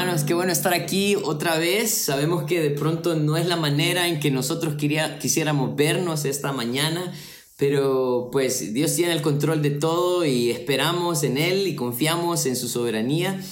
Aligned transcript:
hermanos, 0.00 0.24
qué 0.24 0.32
bueno 0.32 0.50
estar 0.50 0.72
aquí 0.72 1.14
otra 1.14 1.58
vez. 1.58 1.90
Sabemos 1.90 2.44
que 2.44 2.62
de 2.62 2.70
pronto 2.70 3.16
no 3.16 3.36
es 3.36 3.44
la 3.44 3.56
manera 3.56 4.08
en 4.08 4.18
que 4.18 4.30
nosotros 4.30 4.76
quería, 4.76 5.18
quisiéramos 5.18 5.76
vernos 5.76 6.24
esta 6.24 6.52
mañana, 6.52 7.12
pero 7.58 8.30
pues 8.32 8.72
Dios 8.72 8.96
tiene 8.96 9.12
el 9.12 9.20
control 9.20 9.60
de 9.60 9.72
todo 9.72 10.24
y 10.24 10.50
esperamos 10.50 11.22
en 11.22 11.36
Él 11.36 11.68
y 11.68 11.76
confiamos 11.76 12.46
en 12.46 12.56
su 12.56 12.66
soberanía. 12.66 13.42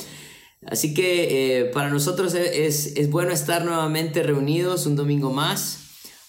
Así 0.64 0.94
que 0.94 1.58
eh, 1.60 1.64
para 1.66 1.90
nosotros 1.90 2.32
es, 2.32 2.96
es, 2.96 3.10
bueno 3.10 3.30
estar 3.30 3.66
nuevamente 3.66 4.22
reunidos 4.22 4.86
un 4.86 4.96
domingo 4.96 5.30
más. 5.30 5.80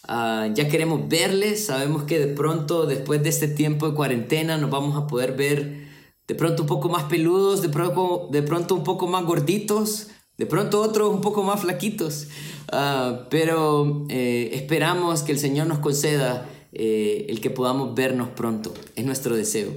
Ah, 0.03 0.49
ya 0.53 0.67
queremos 0.67 1.07
verles, 1.07 1.67
sabemos 1.67 2.03
que 2.03 2.19
de 2.19 2.27
pronto 2.27 2.87
después 2.87 3.23
de 3.23 3.29
este 3.29 3.47
tiempo 3.47 3.87
de 3.87 3.95
cuarentena 3.95 4.57
nos 4.57 4.69
vamos 4.69 5.01
a 5.01 5.07
poder 5.07 5.31
ver 5.37 5.87
de 6.29 6.35
pronto 6.35 6.61
un 6.61 6.67
poco 6.67 6.89
más 6.89 7.05
peludos, 7.05 7.63
de 7.63 7.69
pronto, 7.69 8.29
de 8.31 8.43
pronto 8.43 8.75
un 8.75 8.83
poco 8.83 9.07
más 9.07 9.25
gorditos, 9.25 10.09
de 10.39 10.45
pronto 10.45 10.81
otros 10.81 11.13
un 11.13 11.19
poco 11.19 11.43
más 11.43 11.61
flaquitos. 11.61 12.27
Ah, 12.71 13.27
pero 13.29 14.05
eh, 14.09 14.51
esperamos 14.53 15.21
que 15.21 15.33
el 15.33 15.39
Señor 15.39 15.67
nos 15.67 15.79
conceda 15.79 16.49
eh, 16.71 17.25
el 17.29 17.41
que 17.41 17.49
podamos 17.49 17.93
vernos 17.93 18.29
pronto. 18.29 18.73
Es 18.95 19.05
nuestro 19.05 19.35
deseo. 19.35 19.69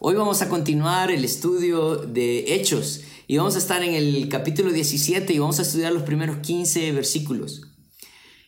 Hoy 0.00 0.14
vamos 0.14 0.42
a 0.42 0.50
continuar 0.50 1.10
el 1.10 1.24
estudio 1.24 1.96
de 1.96 2.54
Hechos 2.54 3.00
y 3.26 3.38
vamos 3.38 3.54
a 3.54 3.58
estar 3.58 3.82
en 3.82 3.94
el 3.94 4.28
capítulo 4.28 4.70
17 4.70 5.32
y 5.32 5.38
vamos 5.38 5.58
a 5.60 5.62
estudiar 5.62 5.92
los 5.94 6.02
primeros 6.02 6.38
15 6.38 6.92
versículos. 6.92 7.62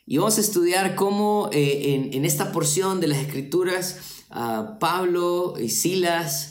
Y 0.06 0.18
vamos 0.18 0.36
a 0.36 0.42
estudiar 0.42 0.94
cómo 0.94 1.48
eh, 1.50 2.10
en, 2.12 2.24
esta 2.26 2.52
porción 2.52 3.00
de 3.00 3.06
las 3.06 3.18
escrituras 3.18 4.24
uh, 4.30 4.78
Pablo 4.78 5.54
y 5.58 5.70
Silas 5.70 6.50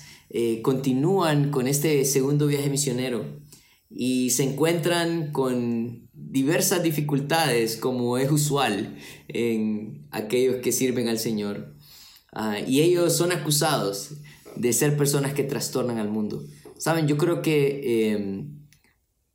continúan 0.64 1.52
con 1.52 1.67
este 1.67 2.03
segundo 2.06 2.47
viaje 2.47 2.67
misionero 2.67 3.42
y 3.95 4.31
se 4.31 4.44
encuentran 4.44 5.31
con 5.31 6.09
diversas 6.13 6.81
dificultades 6.81 7.77
como 7.77 8.17
es 8.17 8.31
usual 8.31 8.97
en 9.27 10.08
aquellos 10.09 10.58
que 10.58 10.72
sirven 10.72 11.08
al 11.08 11.19
Señor. 11.19 11.75
Ah, 12.31 12.59
y 12.59 12.81
ellos 12.81 13.16
son 13.16 13.31
acusados 13.31 14.16
de 14.55 14.73
ser 14.73 14.97
personas 14.97 15.33
que 15.33 15.44
trastornan 15.44 16.00
al 16.00 16.09
mundo. 16.09 16.44
Saben, 16.77 17.08
yo 17.08 17.17
creo 17.17 17.44
que 17.44 18.13
em, 18.13 18.66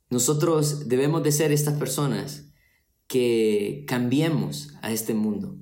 nosotros 0.09 0.89
debemos 0.89 1.23
de 1.23 1.31
ser 1.31 1.53
estas 1.53 1.75
personas 1.79 2.51
que 3.07 3.85
cambiemos 3.87 4.73
a 4.81 4.91
este 4.91 5.13
mundo. 5.13 5.57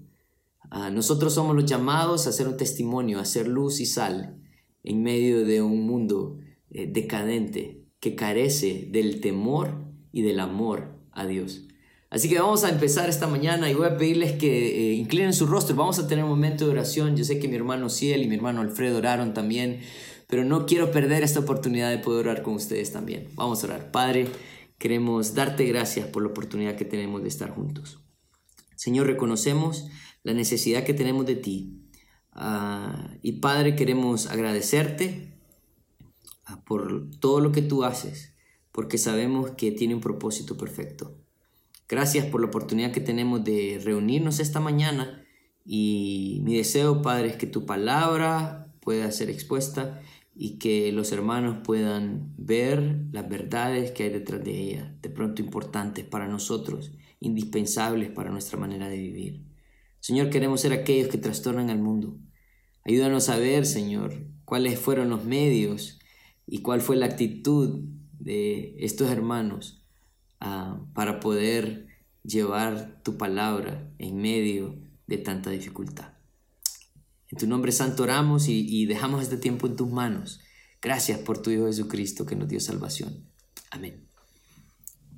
Ah, 0.72 0.89
nosotros 0.89 1.36
somos 1.36 1.56
los 1.56 1.66
llamados 1.66 2.26
a 2.26 2.32
ser 2.32 2.48
un 2.48 2.58
testimonio, 2.58 3.20
a 3.20 3.26
ser 3.26 3.48
luz 3.48 3.80
y 3.80 3.86
sal 3.86 4.42
en 4.84 5.04
medio 5.04 5.45
de 5.45 5.61
un 5.61 5.86
mundo 5.86 6.39
eh, 6.72 6.88
decadente 6.88 7.77
que 8.00 8.16
carece 8.16 8.88
del 8.92 9.22
temor 9.22 9.86
y 10.12 10.22
del 10.22 10.40
amor 10.40 11.00
a 11.12 11.26
Dios. 11.26 11.67
Así 12.09 12.30
que 12.30 12.39
vamos 12.39 12.64
a 12.64 12.70
empezar 12.70 13.09
esta 13.09 13.28
mañana 13.28 13.70
y 13.70 13.73
voy 13.73 13.88
a 13.88 13.98
pedirles 13.98 14.34
que 14.34 14.92
eh, 14.92 14.94
inclinen 14.94 15.34
su 15.34 15.45
rostro. 15.45 15.76
Vamos 15.76 16.00
a 16.00 16.08
tener 16.08 16.23
un 16.23 16.30
momento 16.30 16.66
de 16.66 16.72
oración. 16.72 17.17
Yo 17.17 17.26
sé 17.26 17.39
que 17.39 17.48
mi 17.48 17.56
hermano 17.56 17.89
Ciel 17.89 18.23
y 18.23 18.28
mi 18.28 18.36
hermano 18.36 18.62
Alfredo 18.62 18.98
oraron 18.98 19.34
también, 19.34 19.81
pero 20.28 20.45
no 20.45 20.66
quiero 20.66 20.92
perder 20.92 21.23
esta 21.23 21.42
oportunidad 21.42 21.89
de 21.89 21.98
poder 21.98 22.28
orar 22.28 22.44
con 22.44 22.56
ustedes 22.56 22.94
también. 22.94 23.28
Vamos 23.36 23.64
a 23.64 23.67
orar. 23.67 23.92
Padre, 23.92 24.28
queremos 24.78 25.34
darte 25.34 25.66
gracias 25.66 26.08
por 26.08 26.23
la 26.23 26.30
oportunidad 26.30 26.76
que 26.76 26.86
tenemos 26.86 27.23
de 27.23 27.28
estar 27.28 27.50
juntos. 27.50 28.00
Señor, 28.76 29.08
reconocemos 29.08 29.89
la 30.23 30.34
necesidad 30.34 30.84
que 30.84 30.94
tenemos 30.94 31.26
de 31.26 31.36
ti 31.36 31.88
Ah, 32.39 33.09
y 33.23 33.34
Padre, 33.34 33.76
queremos 33.76 34.28
agradecerte 34.28 35.37
por 36.66 37.10
todo 37.20 37.39
lo 37.39 37.52
que 37.52 37.61
tú 37.61 37.83
haces, 37.83 38.33
porque 38.72 38.98
sabemos 38.98 39.52
que 39.52 39.72
tiene 39.72 39.95
un 39.95 40.02
propósito 40.02 40.58
perfecto. 40.58 41.17
Gracias 41.88 42.26
por 42.26 42.42
la 42.42 42.48
oportunidad 42.48 42.92
que 42.92 43.02
tenemos 43.02 43.44
de 43.44 43.80
reunirnos 43.83 44.39
esta 44.39 44.60
mañana 44.60 45.23
y 45.66 46.42
mi 46.44 46.55
deseo, 46.55 47.02
Padre, 47.02 47.30
es 47.30 47.36
que 47.36 47.48
tu 47.48 47.66
palabra 47.66 48.73
pueda 48.82 49.11
ser 49.11 49.30
expuesta 49.30 50.02
y 50.33 50.60
que 50.60 50.92
los 50.92 51.11
hermanos 51.11 51.60
puedan 51.64 52.33
ver 52.38 53.08
las 53.11 53.27
verdades 53.27 53.92
que 53.92 54.04
hay 54.04 54.10
detrás 54.10 54.43
de 54.43 54.52
ella, 54.52 54.95
de 55.02 55.10
pronto 55.10 55.42
importantes 55.42 56.05
para 56.05 56.27
nosotros, 56.27 56.92
indispensables 57.20 58.11
para 58.11 58.30
nuestra 58.30 58.58
manera 58.58 58.88
de 58.88 58.98
vivir. 58.98 59.43
Señor, 59.99 60.30
queremos 60.30 60.61
ser 60.61 60.73
aquellos 60.73 61.08
que 61.08 61.17
trastornan 61.17 61.70
al 61.70 61.80
mundo, 61.80 62.20
Ayúdanos 62.88 63.27
a 63.27 63.38
ver, 63.38 63.66
Señor, 63.66 64.14
cuáles 64.45 64.80
fueron 64.80 65.10
los 65.10 65.26
medios 65.26 65.97
y 66.48 66.62
cuál 66.62 66.82
fue 66.82 66.96
la 66.96 67.06
actitud 67.06 67.82
de 68.20 68.76
estos 68.80 69.12
hermanos 69.12 69.84
ah, 70.40 70.80
para 70.94 71.20
poder 71.20 71.88
llevar 72.24 73.02
tu 73.04 73.18
palabra 73.18 73.92
en 74.00 74.18
medio 74.18 74.82
de 75.06 75.18
tanta 75.18 75.50
dificultad. 75.50 76.14
En 77.30 77.38
tu 77.38 77.48
nombre 77.48 77.74
santo 77.74 78.04
oramos 78.04 78.48
y, 78.48 78.86
dejamos 78.86 79.22
este 79.22 79.38
tiempo 79.38 79.68
en 79.68 79.76
tus 79.76 79.90
manos. 79.92 80.40
Gracias 80.82 81.20
por 81.20 81.42
tu 81.42 81.52
Hijo 81.52 81.66
Jesucristo 81.66 82.26
que 82.26 82.38
nos 82.38 82.48
dio 82.48 82.62
salvación. 82.62 83.26
Amén. 83.70 84.08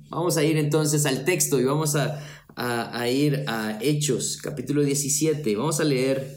Vamos 0.08 0.36
a 0.36 0.42
ir 0.42 0.56
entonces 0.56 1.06
al 1.06 1.24
texto 1.24 1.60
y 1.60 1.64
vamos 1.64 1.94
a, 1.94 2.20
a 2.56 3.08
ir 3.08 3.44
a 3.46 3.78
Hechos, 3.80 4.38
capítulo 4.42 4.82
17. 4.82 5.54
Vamos 5.54 5.78
a 5.78 5.84
leer 5.84 6.36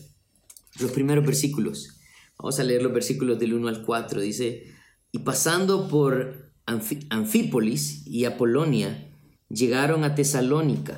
los 0.79 0.91
primeros 0.91 1.25
versículos. 1.25 1.99
Vamos 2.37 2.59
a 2.59 2.63
leer 2.63 2.83
los 2.83 2.93
versículos 2.93 3.39
del 3.39 3.55
1 3.55 3.67
al 3.67 3.83
4. 3.83 4.21
Dice, 4.21 4.73
y 5.13 5.19
pasando 5.19 5.87
por 5.87 6.51
Anfípolis 6.65 8.05
y 8.07 8.25
Apolonia, 8.25 9.11
llegaron 9.47 10.03
a 10.03 10.15
Tesalónica, 10.15 10.97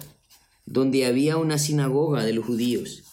donde 0.65 1.05
había 1.05 1.35
una 1.35 1.57
sinagoga 1.57 2.23
de 2.23 2.31
los 2.31 2.45
judíos. 2.45 3.03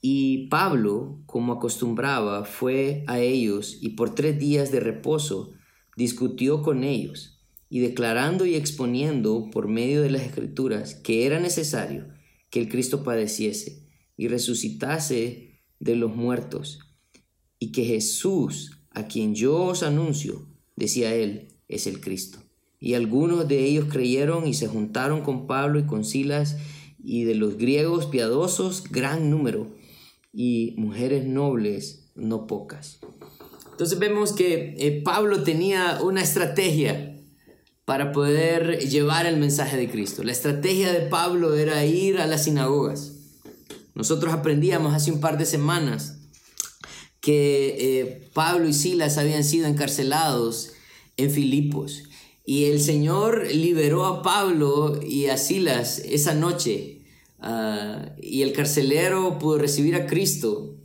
Y 0.00 0.48
Pablo, 0.48 1.20
como 1.26 1.52
acostumbraba, 1.52 2.46
fue 2.46 3.04
a 3.06 3.20
ellos 3.20 3.76
y 3.82 3.90
por 3.90 4.14
tres 4.14 4.38
días 4.38 4.72
de 4.72 4.80
reposo 4.80 5.52
discutió 5.94 6.62
con 6.62 6.84
ellos, 6.84 7.42
y 7.68 7.80
declarando 7.80 8.46
y 8.46 8.54
exponiendo 8.54 9.50
por 9.50 9.68
medio 9.68 10.00
de 10.00 10.10
las 10.10 10.22
escrituras 10.22 10.94
que 10.94 11.26
era 11.26 11.38
necesario 11.38 12.08
que 12.48 12.60
el 12.60 12.70
Cristo 12.70 13.04
padeciese 13.04 13.86
y 14.16 14.28
resucitase 14.28 15.60
de 15.80 15.96
los 15.96 16.16
muertos, 16.16 16.78
y 17.58 17.72
que 17.72 17.84
Jesús, 17.84 18.77
a 18.98 19.06
quien 19.06 19.34
yo 19.34 19.56
os 19.56 19.82
anuncio, 19.82 20.46
decía 20.76 21.14
él, 21.14 21.48
es 21.68 21.86
el 21.86 22.00
Cristo. 22.00 22.38
Y 22.80 22.94
algunos 22.94 23.48
de 23.48 23.64
ellos 23.64 23.86
creyeron 23.90 24.46
y 24.46 24.54
se 24.54 24.68
juntaron 24.68 25.22
con 25.22 25.46
Pablo 25.46 25.78
y 25.78 25.86
con 25.86 26.04
Silas, 26.04 26.56
y 27.02 27.24
de 27.24 27.34
los 27.34 27.56
griegos 27.56 28.06
piadosos 28.06 28.84
gran 28.90 29.30
número, 29.30 29.74
y 30.32 30.74
mujeres 30.76 31.24
nobles 31.26 32.10
no 32.14 32.46
pocas. 32.46 33.00
Entonces 33.70 33.98
vemos 33.98 34.32
que 34.32 34.74
eh, 34.78 35.02
Pablo 35.04 35.42
tenía 35.42 36.00
una 36.02 36.22
estrategia 36.22 37.16
para 37.84 38.12
poder 38.12 38.80
llevar 38.80 39.26
el 39.26 39.38
mensaje 39.38 39.76
de 39.76 39.88
Cristo. 39.88 40.22
La 40.22 40.32
estrategia 40.32 40.92
de 40.92 41.06
Pablo 41.08 41.54
era 41.54 41.84
ir 41.86 42.18
a 42.18 42.26
las 42.26 42.44
sinagogas 42.44 43.18
nosotros 43.98 44.32
aprendíamos 44.32 44.94
hace 44.94 45.10
un 45.10 45.20
par 45.20 45.38
de 45.38 45.44
semanas 45.44 46.17
que 47.28 47.76
eh, 48.00 48.30
Pablo 48.32 48.66
y 48.66 48.72
Silas 48.72 49.18
habían 49.18 49.44
sido 49.44 49.66
encarcelados 49.66 50.70
en 51.18 51.30
Filipos 51.30 52.04
y 52.46 52.64
el 52.64 52.80
Señor 52.80 53.46
liberó 53.52 54.06
a 54.06 54.22
Pablo 54.22 54.98
y 55.06 55.26
a 55.26 55.36
Silas 55.36 55.98
esa 55.98 56.32
noche 56.32 57.02
ah, 57.38 58.14
y 58.22 58.40
el 58.40 58.54
carcelero 58.54 59.38
pudo 59.38 59.58
recibir 59.58 59.94
a 59.94 60.06
Cristo 60.06 60.78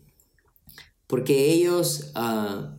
porque 1.08 1.54
ellos 1.54 2.12
uh, 2.18 2.76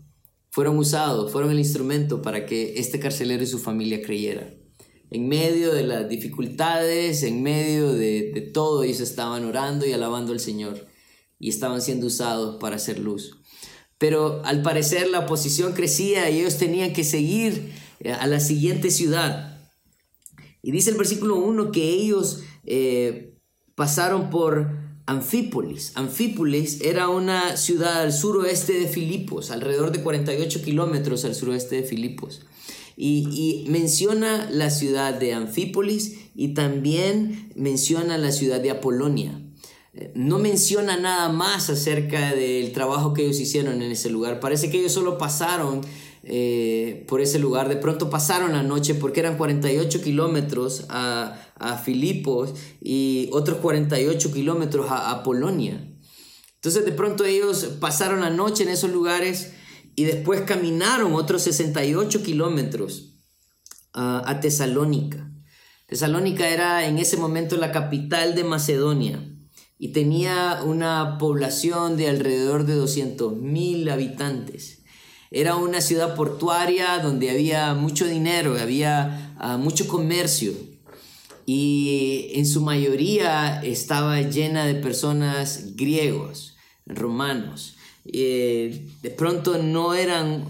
fueron 0.50 0.76
usados, 0.76 1.32
fueron 1.32 1.50
el 1.50 1.58
instrumento 1.58 2.20
para 2.20 2.44
que 2.44 2.75
este 2.76 3.00
carcelero 3.00 3.44
y 3.44 3.46
su 3.46 3.58
familia 3.58 4.02
creyeran 4.02 4.56
en 5.10 5.26
medio 5.26 5.72
de 5.72 5.84
las 5.84 6.06
dificultades, 6.06 7.22
en 7.22 7.43
medio 7.43 7.94
de, 7.94 8.50
todo, 8.52 8.82
ellos 8.82 9.00
estaban 9.00 9.46
orando 9.46 9.87
y 9.87 9.93
alabando 9.93 10.34
al 10.34 10.40
Señor 10.40 10.87
y 11.38 11.49
estaban 11.49 11.81
siendo 11.81 12.08
usados 12.08 12.56
para 12.60 12.76
hacer 12.76 12.99
luz. 12.99 13.44
Pero 14.05 14.43
al 14.45 14.61
parecer 14.61 15.09
la 15.09 15.21
oposición 15.21 15.73
crecía 15.73 16.29
y 16.29 16.41
ellos 16.41 16.59
tenían 16.59 16.93
que 16.93 17.05
seguir 17.05 17.73
eh, 18.01 18.12
a 18.12 18.27
la 18.27 18.39
siguiente 18.39 18.91
ciudad. 18.91 19.59
Y 20.61 20.73
dice 20.73 20.91
el 20.91 20.99
versículo 20.99 21.37
1 21.37 21.73
que 21.73 21.89
ellos 21.89 22.43
eh, 22.67 23.33
pasaron 23.75 24.29
por 24.29 24.77
Anfípolis. 25.06 25.93
Anfípolis 25.95 26.83
era 26.83 27.09
una 27.09 27.56
ciudad 27.56 28.03
al 28.03 28.12
suroeste 28.12 28.75
de 28.75 28.89
Filipos, 28.89 29.51
alrededor 29.51 29.91
de 29.91 30.03
48 30.03 30.61
kilómetros 30.61 31.25
al 31.25 31.35
suroeste 31.35 31.77
de 31.77 31.85
Filipos. 31.85 32.43
Y, 32.99 33.65
menciona 33.71 34.51
la 34.51 34.69
ciudad 34.69 35.15
de 35.15 35.33
Anfípolis 35.33 36.19
y 36.35 36.49
también 36.53 37.51
menciona 37.56 38.19
la 38.19 38.33
ciudad 38.33 38.61
de 38.61 38.71
Apolonia. 38.71 39.41
No 40.14 40.38
menciona 40.38 40.96
nada 40.96 41.29
más 41.29 41.70
acerca 41.70 42.35
del 42.35 42.73
trabajo 42.73 43.14
que 43.14 43.23
ellos 43.23 43.38
hicieron 43.38 43.81
en 43.81 43.93
ese 43.93 44.11
lugar. 44.11 44.41
Parece 44.41 44.69
que 44.69 44.81
ellos 44.81 44.93
solo 44.93 45.19
pasaron 45.19 45.82
eh, 46.25 47.05
por 47.06 47.20
ese 47.20 47.38
lugar. 47.38 47.69
De 47.69 47.76
pronto 47.76 48.11
pasaron 48.11 48.52
la 48.52 48.64
noche 48.64 48.94
porque 48.94 49.20
eran 49.20 49.37
48 49.37 50.02
kilómetros 50.02 50.87
a, 50.88 51.38
a 51.56 51.79
Filipos 51.79 52.55
y 52.81 53.29
otros 53.32 53.58
48 53.58 54.32
kilómetros 54.32 54.91
a, 54.91 55.12
a 55.12 55.23
Polonia. 55.23 55.88
Entonces 56.56 56.85
de 56.85 56.93
pronto 56.93 57.25
ellos 57.25 57.64
pasaron 57.79 58.20
la 58.20 58.31
noche 58.31 58.64
en 58.64 58.70
esos 58.70 58.91
lugares 58.91 59.52
y 59.94 60.05
después 60.05 60.41
caminaron 60.41 61.14
otros 61.14 61.43
68 61.43 62.23
kilómetros 62.23 63.11
a 63.93 64.41
Tesalónica. 64.41 65.31
Tesalónica 65.87 66.49
era 66.49 66.88
en 66.88 66.99
ese 66.99 67.17
momento 67.17 67.56
la 67.56 67.70
capital 67.70 68.35
de 68.35 68.43
Macedonia 68.43 69.33
y 69.79 69.88
tenía 69.88 70.61
una 70.65 71.19
población 71.19 71.97
de 71.97 72.09
alrededor 72.09 72.65
de 72.65 72.76
200.000 72.76 73.91
habitantes. 73.91 74.82
Era 75.31 75.56
una 75.56 75.81
ciudad 75.81 76.15
portuaria 76.15 76.99
donde 77.00 77.31
había 77.31 77.75
mucho 77.75 78.06
dinero, 78.06 78.56
había 78.61 79.35
uh, 79.43 79.59
mucho 79.59 79.88
comercio 79.88 80.53
y 81.47 82.31
en 82.35 82.47
su 82.47 82.61
mayoría 82.61 83.61
estaba 83.62 84.21
llena 84.23 84.65
de 84.65 84.75
personas 84.75 85.77
griegos, 85.77 86.56
romanos. 86.87 87.77
Eh, 88.06 88.87
de 89.03 89.11
pronto 89.11 89.62
no 89.62 89.94
eran 89.94 90.47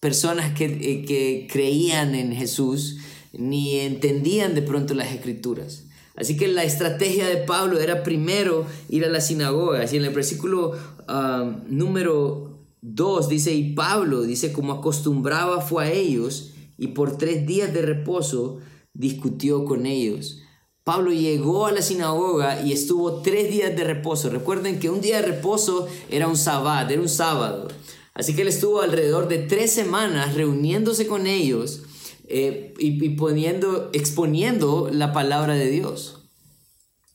personas 0.00 0.52
que, 0.52 0.66
eh, 0.66 1.04
que 1.04 1.48
creían 1.50 2.14
en 2.14 2.34
Jesús 2.34 2.98
ni 3.32 3.78
entendían 3.80 4.54
de 4.54 4.62
pronto 4.62 4.94
las 4.94 5.12
escrituras. 5.12 5.85
Así 6.16 6.36
que 6.36 6.48
la 6.48 6.64
estrategia 6.64 7.26
de 7.28 7.36
Pablo 7.36 7.78
era 7.78 8.02
primero 8.02 8.66
ir 8.88 9.04
a 9.04 9.10
la 9.10 9.20
sinagoga. 9.20 9.82
Así 9.82 9.98
en 9.98 10.04
el 10.04 10.14
versículo 10.14 10.72
um, 11.08 11.60
número 11.68 12.58
2 12.80 13.28
dice, 13.28 13.52
y 13.52 13.74
Pablo 13.74 14.22
dice, 14.22 14.52
como 14.52 14.72
acostumbraba 14.72 15.60
fue 15.60 15.84
a 15.84 15.92
ellos 15.92 16.54
y 16.78 16.88
por 16.88 17.18
tres 17.18 17.46
días 17.46 17.72
de 17.72 17.82
reposo 17.82 18.58
discutió 18.94 19.64
con 19.64 19.86
ellos. 19.86 20.40
Pablo 20.84 21.12
llegó 21.12 21.66
a 21.66 21.72
la 21.72 21.82
sinagoga 21.82 22.62
y 22.62 22.72
estuvo 22.72 23.20
tres 23.20 23.50
días 23.50 23.74
de 23.76 23.82
reposo. 23.84 24.30
Recuerden 24.30 24.78
que 24.78 24.88
un 24.88 25.00
día 25.00 25.16
de 25.16 25.26
reposo 25.26 25.88
era 26.08 26.28
un 26.28 26.36
sábado, 26.36 26.90
era 26.90 27.02
un 27.02 27.08
sábado. 27.08 27.68
Así 28.14 28.34
que 28.34 28.42
él 28.42 28.48
estuvo 28.48 28.80
alrededor 28.80 29.28
de 29.28 29.38
tres 29.38 29.72
semanas 29.72 30.34
reuniéndose 30.34 31.06
con 31.06 31.26
ellos 31.26 31.82
eh, 32.28 32.74
y, 32.78 33.10
poniendo, 33.10 33.90
exponiendo 33.92 34.90
la 34.92 35.12
palabra 35.12 35.54
de 35.54 35.70
Dios. 35.70 36.28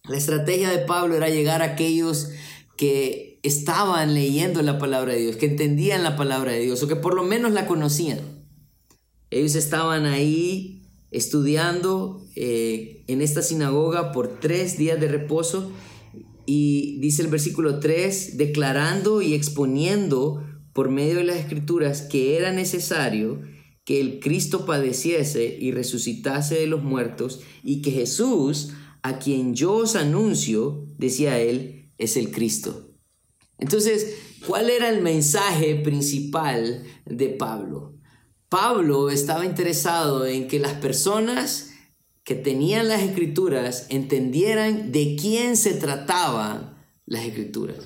La 0.07 0.17
estrategia 0.17 0.69
de 0.69 0.79
Pablo 0.79 1.15
era 1.15 1.29
llegar 1.29 1.61
a 1.61 1.73
aquellos 1.73 2.29
que 2.77 3.39
estaban 3.43 4.13
leyendo 4.13 4.61
la 4.61 4.79
palabra 4.79 5.13
de 5.13 5.19
Dios, 5.19 5.35
que 5.35 5.45
entendían 5.47 6.03
la 6.03 6.15
palabra 6.15 6.51
de 6.53 6.59
Dios 6.61 6.81
o 6.81 6.87
que 6.87 6.95
por 6.95 7.13
lo 7.13 7.23
menos 7.23 7.51
la 7.51 7.67
conocían. 7.67 8.19
Ellos 9.29 9.55
estaban 9.55 10.05
ahí 10.05 10.83
estudiando 11.11 12.25
eh, 12.35 13.03
en 13.07 13.21
esta 13.21 13.41
sinagoga 13.41 14.11
por 14.11 14.39
tres 14.39 14.77
días 14.77 14.99
de 14.99 15.07
reposo 15.07 15.71
y 16.45 16.99
dice 16.99 17.21
el 17.21 17.27
versículo 17.27 17.79
3, 17.79 18.37
declarando 18.37 19.21
y 19.21 19.33
exponiendo 19.33 20.43
por 20.73 20.89
medio 20.89 21.17
de 21.17 21.25
las 21.25 21.37
escrituras 21.37 22.01
que 22.01 22.37
era 22.37 22.51
necesario 22.51 23.41
que 23.83 23.99
el 23.99 24.19
Cristo 24.19 24.65
padeciese 24.65 25.57
y 25.59 25.71
resucitase 25.71 26.55
de 26.55 26.67
los 26.67 26.83
muertos 26.83 27.41
y 27.63 27.81
que 27.81 27.91
Jesús, 27.91 28.69
a 29.01 29.19
quien 29.19 29.55
yo 29.55 29.73
os 29.73 29.95
anuncio, 29.95 30.87
decía 30.97 31.39
él, 31.39 31.91
es 31.97 32.17
el 32.17 32.31
Cristo. 32.31 32.91
Entonces, 33.57 34.15
¿cuál 34.47 34.69
era 34.69 34.89
el 34.89 35.01
mensaje 35.01 35.75
principal 35.75 36.83
de 37.05 37.29
Pablo? 37.29 37.95
Pablo 38.49 39.09
estaba 39.09 39.45
interesado 39.45 40.25
en 40.25 40.47
que 40.47 40.59
las 40.59 40.73
personas 40.73 41.71
que 42.23 42.35
tenían 42.35 42.87
las 42.87 43.01
escrituras 43.01 43.87
entendieran 43.89 44.91
de 44.91 45.15
quién 45.19 45.57
se 45.57 45.73
trataban 45.73 46.77
las 47.05 47.25
escrituras. 47.25 47.77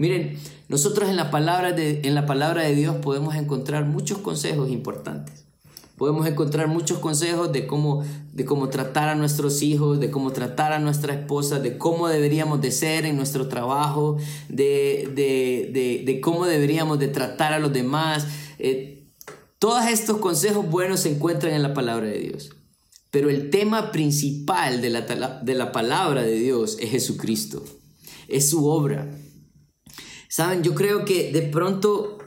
Miren, 0.00 0.38
nosotros 0.70 1.10
en 1.10 1.16
la, 1.16 1.30
palabra 1.30 1.72
de, 1.72 2.00
en 2.04 2.14
la 2.14 2.24
palabra 2.24 2.62
de 2.62 2.74
Dios 2.74 2.96
podemos 3.02 3.34
encontrar 3.34 3.84
muchos 3.84 4.16
consejos 4.16 4.70
importantes. 4.70 5.44
Podemos 5.98 6.26
encontrar 6.26 6.68
muchos 6.68 7.00
consejos 7.00 7.52
de 7.52 7.66
cómo, 7.66 8.02
de 8.32 8.46
cómo 8.46 8.70
tratar 8.70 9.10
a 9.10 9.14
nuestros 9.14 9.60
hijos, 9.60 10.00
de 10.00 10.10
cómo 10.10 10.32
tratar 10.32 10.72
a 10.72 10.78
nuestra 10.78 11.12
esposa, 11.12 11.60
de 11.60 11.76
cómo 11.76 12.08
deberíamos 12.08 12.62
de 12.62 12.70
ser 12.70 13.04
en 13.04 13.14
nuestro 13.14 13.48
trabajo, 13.48 14.16
de, 14.48 15.10
de, 15.14 16.02
de, 16.02 16.20
cómo 16.22 16.46
deberíamos 16.46 16.98
de 16.98 17.08
tratar 17.08 17.52
a 17.52 17.58
los 17.58 17.70
demás. 17.70 18.26
Eh, 18.58 19.04
todos 19.58 19.84
estos 19.84 20.16
consejos 20.16 20.66
buenos 20.66 21.00
se 21.00 21.10
encuentran 21.10 21.52
en 21.52 21.62
la 21.62 21.74
palabra 21.74 22.06
de 22.06 22.20
Dios. 22.20 22.48
Pero 23.10 23.28
el 23.28 23.50
tema 23.50 23.92
principal 23.92 24.80
de 24.80 24.88
la, 24.88 25.02
de 25.42 25.54
la 25.54 25.72
palabra 25.72 26.22
de 26.22 26.36
Dios 26.36 26.78
es 26.80 26.88
Jesucristo. 26.88 27.62
Es 28.28 28.48
su 28.48 28.66
obra. 28.66 29.06
Saben, 30.30 30.62
yo 30.62 30.76
creo 30.76 31.04
que 31.04 31.32
de 31.32 31.42
pronto 31.42 32.18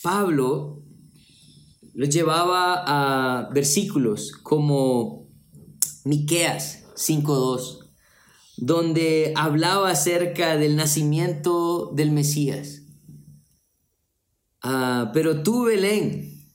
Pablo 0.00 0.80
lo 1.92 2.06
llevaba 2.06 2.84
a 2.86 3.50
versículos 3.50 4.30
como 4.30 5.28
Miqueas 6.04 6.84
5:2, 6.94 7.90
donde 8.58 9.32
hablaba 9.34 9.90
acerca 9.90 10.56
del 10.56 10.76
nacimiento 10.76 11.90
del 11.92 12.12
Mesías. 12.12 12.82
Ah, 14.62 15.10
pero 15.12 15.42
tú, 15.42 15.64
Belén, 15.64 16.46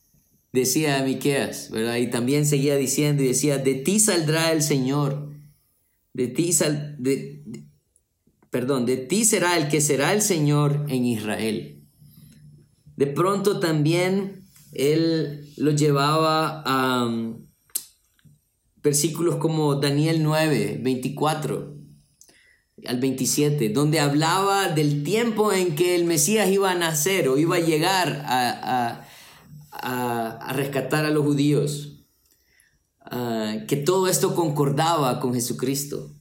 decía 0.53 1.03
Miqueas, 1.03 1.69
¿verdad? 1.69 1.97
Y 1.97 2.09
también 2.09 2.45
seguía 2.45 2.77
diciendo 2.77 3.23
y 3.23 3.27
decía, 3.27 3.57
de 3.57 3.75
ti 3.75 3.99
saldrá 3.99 4.53
el 4.53 4.63
Señor, 4.63 5.33
de 6.13 6.29
ti 6.29 6.53
sal, 6.53 6.95
perdón, 8.49 8.85
de 8.85 8.97
ti 8.97 9.25
será 9.25 9.57
el 9.57 9.67
que 9.67 9.81
será 9.81 10.13
el 10.13 10.21
Señor 10.21 10.85
en 10.89 11.05
Israel. 11.05 11.83
De 12.95 13.07
pronto 13.07 13.59
también 13.59 14.47
él 14.73 15.53
lo 15.57 15.71
llevaba 15.71 16.61
a 16.65 17.05
um, 17.05 17.47
versículos 18.87 19.35
como 19.35 19.75
Daniel 19.75 20.23
9, 20.23 20.79
24 20.81 21.75
al 22.85 22.99
27, 22.99 23.69
donde 23.69 23.99
hablaba 23.99 24.69
del 24.69 25.03
tiempo 25.03 25.51
en 25.51 25.75
que 25.75 25.95
el 25.95 26.05
Mesías 26.05 26.49
iba 26.49 26.71
a 26.71 26.75
nacer 26.75 27.27
o 27.27 27.37
iba 27.37 27.57
a 27.57 27.59
llegar 27.59 28.23
a, 28.25 29.03
rescatar 30.53 31.05
a 31.05 31.11
los 31.11 31.23
judíos, 31.23 32.05
ah, 33.01 33.57
que 33.67 33.75
todo 33.75 34.07
esto 34.07 34.35
concordaba 34.35 35.19
con 35.19 35.33
Jesucristo. 35.33 36.16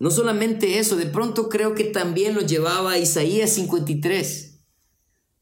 No 0.00 0.10
solamente 0.10 0.78
eso, 0.78 0.96
de 0.96 1.04
pronto 1.04 1.50
creo 1.50 1.74
que 1.74 1.84
también 1.84 2.34
lo 2.34 2.40
llevaba 2.40 2.92
a 2.92 2.98
Isaías 2.98 3.50
53, 3.50 4.62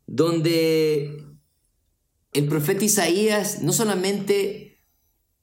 donde 0.08 1.24
el 2.32 2.48
profeta 2.48 2.84
Isaías 2.84 3.62
no 3.62 3.72
solamente 3.72 4.82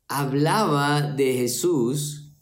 hablaba 0.10 1.02
de 1.02 1.34
Jesús 1.34 2.34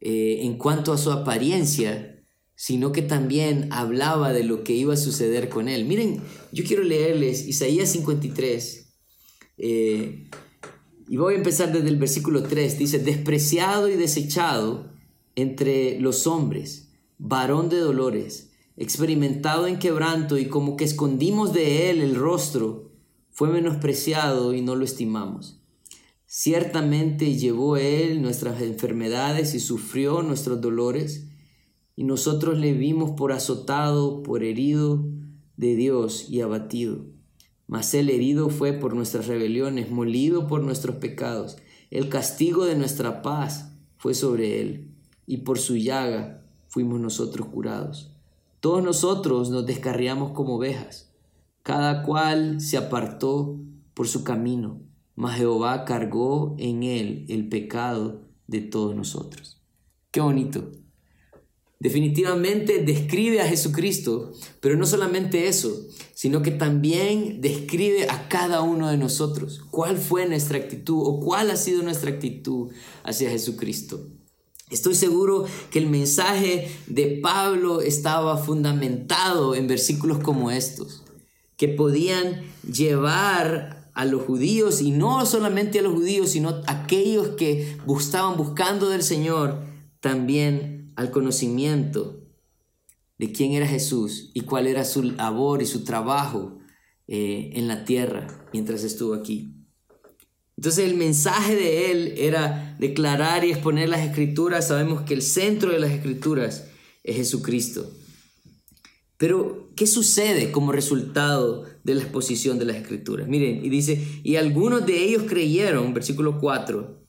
eh, 0.00 0.38
en 0.42 0.56
cuanto 0.56 0.92
a 0.92 0.98
su 0.98 1.10
apariencia, 1.10 2.24
sino 2.54 2.92
que 2.92 3.02
también 3.02 3.68
hablaba 3.72 4.32
de 4.32 4.44
lo 4.44 4.62
que 4.62 4.74
iba 4.74 4.94
a 4.94 4.96
suceder 4.96 5.48
con 5.48 5.68
él. 5.68 5.84
Miren, 5.84 6.22
yo 6.52 6.62
quiero 6.64 6.84
leerles 6.84 7.44
Isaías 7.44 7.90
53. 7.90 8.94
Eh, 9.58 10.30
y 11.08 11.16
voy 11.16 11.34
a 11.34 11.38
empezar 11.38 11.72
desde 11.72 11.88
el 11.88 11.96
versículo 11.96 12.44
3. 12.44 12.78
Dice, 12.78 13.00
despreciado 13.00 13.88
y 13.88 13.96
desechado 13.96 14.96
entre 15.38 16.00
los 16.00 16.26
hombres, 16.26 16.90
varón 17.16 17.68
de 17.68 17.78
dolores, 17.78 18.50
experimentado 18.76 19.68
en 19.68 19.78
quebranto 19.78 20.36
y 20.36 20.48
como 20.48 20.76
que 20.76 20.82
escondimos 20.82 21.52
de 21.52 21.90
él 21.90 22.00
el 22.00 22.16
rostro, 22.16 22.90
fue 23.30 23.48
menospreciado 23.48 24.52
y 24.52 24.62
no 24.62 24.74
lo 24.74 24.84
estimamos. 24.84 25.62
Ciertamente 26.26 27.36
llevó 27.36 27.76
él 27.76 28.20
nuestras 28.20 28.60
enfermedades 28.62 29.54
y 29.54 29.60
sufrió 29.60 30.24
nuestros 30.24 30.60
dolores, 30.60 31.28
y 31.94 32.02
nosotros 32.02 32.58
le 32.58 32.72
vimos 32.72 33.12
por 33.12 33.30
azotado, 33.30 34.24
por 34.24 34.42
herido 34.42 35.04
de 35.56 35.76
Dios 35.76 36.28
y 36.28 36.40
abatido. 36.40 37.06
Mas 37.68 37.94
el 37.94 38.10
herido 38.10 38.50
fue 38.50 38.72
por 38.72 38.96
nuestras 38.96 39.28
rebeliones, 39.28 39.88
molido 39.88 40.48
por 40.48 40.64
nuestros 40.64 40.96
pecados. 40.96 41.58
El 41.92 42.08
castigo 42.08 42.64
de 42.64 42.74
nuestra 42.74 43.22
paz 43.22 43.72
fue 43.98 44.14
sobre 44.14 44.60
él 44.60 44.87
y 45.28 45.36
por 45.38 45.58
su 45.58 45.76
llaga 45.76 46.42
fuimos 46.68 46.98
nosotros 46.98 47.46
curados. 47.48 48.10
Todos 48.60 48.82
nosotros 48.82 49.50
nos 49.50 49.66
descarriamos 49.66 50.32
como 50.32 50.56
ovejas, 50.56 51.12
cada 51.62 52.02
cual 52.02 52.60
se 52.60 52.78
apartó 52.78 53.60
por 53.94 54.08
su 54.08 54.24
camino, 54.24 54.80
mas 55.14 55.36
Jehová 55.36 55.84
cargó 55.84 56.56
en 56.58 56.82
él 56.82 57.26
el 57.28 57.48
pecado 57.48 58.22
de 58.46 58.62
todos 58.62 58.96
nosotros. 58.96 59.60
Qué 60.10 60.20
bonito. 60.20 60.72
Definitivamente 61.78 62.82
describe 62.82 63.40
a 63.40 63.46
Jesucristo, 63.46 64.32
pero 64.60 64.76
no 64.76 64.86
solamente 64.86 65.46
eso, 65.46 65.86
sino 66.14 66.42
que 66.42 66.50
también 66.50 67.40
describe 67.40 68.08
a 68.08 68.28
cada 68.28 68.62
uno 68.62 68.88
de 68.88 68.96
nosotros. 68.96 69.60
¿Cuál 69.70 69.98
fue 69.98 70.26
nuestra 70.26 70.58
actitud 70.58 71.00
o 71.04 71.20
cuál 71.20 71.50
ha 71.50 71.56
sido 71.56 71.82
nuestra 71.82 72.10
actitud 72.10 72.72
hacia 73.04 73.30
Jesucristo? 73.30 74.08
Estoy 74.70 74.94
seguro 74.94 75.46
que 75.70 75.78
el 75.78 75.86
mensaje 75.86 76.70
de 76.86 77.18
Pablo 77.22 77.80
estaba 77.80 78.36
fundamentado 78.36 79.54
en 79.54 79.66
versículos 79.66 80.18
como 80.18 80.50
estos, 80.50 81.04
que 81.56 81.68
podían 81.68 82.42
llevar 82.70 83.90
a 83.94 84.04
los 84.04 84.22
judíos, 84.22 84.80
y 84.80 84.92
no 84.92 85.26
solamente 85.26 85.80
a 85.80 85.82
los 85.82 85.94
judíos, 85.94 86.30
sino 86.30 86.50
a 86.50 86.62
aquellos 86.66 87.30
que 87.30 87.76
estaban 87.98 88.36
buscando 88.36 88.90
del 88.90 89.02
Señor, 89.02 89.58
también 90.00 90.92
al 90.96 91.10
conocimiento 91.10 92.20
de 93.18 93.32
quién 93.32 93.52
era 93.52 93.66
Jesús 93.66 94.30
y 94.34 94.42
cuál 94.42 94.66
era 94.66 94.84
su 94.84 95.02
labor 95.02 95.62
y 95.62 95.66
su 95.66 95.84
trabajo 95.84 96.58
eh, 97.08 97.50
en 97.54 97.66
la 97.66 97.84
tierra 97.84 98.46
mientras 98.52 98.84
estuvo 98.84 99.14
aquí. 99.14 99.57
Entonces 100.58 100.86
el 100.90 100.96
mensaje 100.96 101.54
de 101.54 101.92
él 101.92 102.14
era 102.16 102.74
declarar 102.80 103.44
y 103.44 103.52
exponer 103.52 103.88
las 103.88 104.00
escrituras. 104.00 104.66
Sabemos 104.66 105.02
que 105.02 105.14
el 105.14 105.22
centro 105.22 105.70
de 105.70 105.78
las 105.78 105.92
escrituras 105.92 106.64
es 107.04 107.14
Jesucristo. 107.14 107.88
Pero, 109.18 109.70
¿qué 109.76 109.86
sucede 109.86 110.50
como 110.50 110.72
resultado 110.72 111.64
de 111.84 111.94
la 111.94 112.02
exposición 112.02 112.58
de 112.58 112.64
las 112.64 112.74
escrituras? 112.74 113.28
Miren, 113.28 113.64
y 113.64 113.68
dice, 113.68 114.04
y 114.24 114.34
algunos 114.34 114.84
de 114.84 115.00
ellos 115.00 115.26
creyeron, 115.28 115.94
versículo 115.94 116.40
4, 116.40 117.04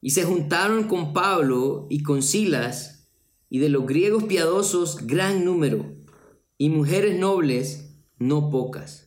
y 0.00 0.10
se 0.10 0.24
juntaron 0.24 0.88
con 0.88 1.12
Pablo 1.12 1.86
y 1.88 2.02
con 2.02 2.20
Silas, 2.20 3.06
y 3.48 3.60
de 3.60 3.68
los 3.68 3.86
griegos 3.86 4.24
piadosos 4.24 5.06
gran 5.06 5.44
número, 5.44 5.94
y 6.58 6.68
mujeres 6.68 7.16
nobles 7.16 7.94
no 8.18 8.50
pocas. 8.50 9.01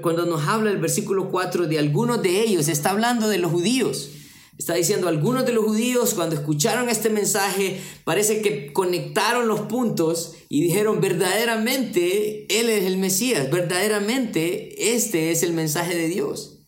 Cuando, 0.00 0.26
nos 0.26 0.46
habla 0.46 0.70
el 0.70 0.78
versículo 0.78 1.28
4 1.30 1.66
de 1.66 1.78
algunos 1.78 2.22
de 2.22 2.40
ellos, 2.40 2.68
está 2.68 2.90
hablando 2.90 3.28
de 3.28 3.38
los 3.38 3.50
judíos. 3.50 4.10
Está 4.56 4.74
diciendo, 4.74 5.08
algunos 5.08 5.44
de 5.44 5.52
los 5.52 5.64
judíos 5.64 6.14
cuando 6.14 6.36
escucharon 6.36 6.88
este 6.88 7.10
mensaje 7.10 7.80
parece 8.04 8.40
que 8.40 8.72
conectaron 8.72 9.48
los 9.48 9.62
puntos 9.62 10.34
y 10.48 10.62
dijeron, 10.62 11.00
verdaderamente 11.00 12.46
Él 12.48 12.70
es 12.70 12.84
el 12.84 12.96
Mesías, 12.96 13.50
verdaderamente 13.50 14.94
este 14.94 15.30
es 15.30 15.42
el 15.42 15.52
mensaje 15.52 15.94
de 15.96 16.08
Dios. 16.08 16.60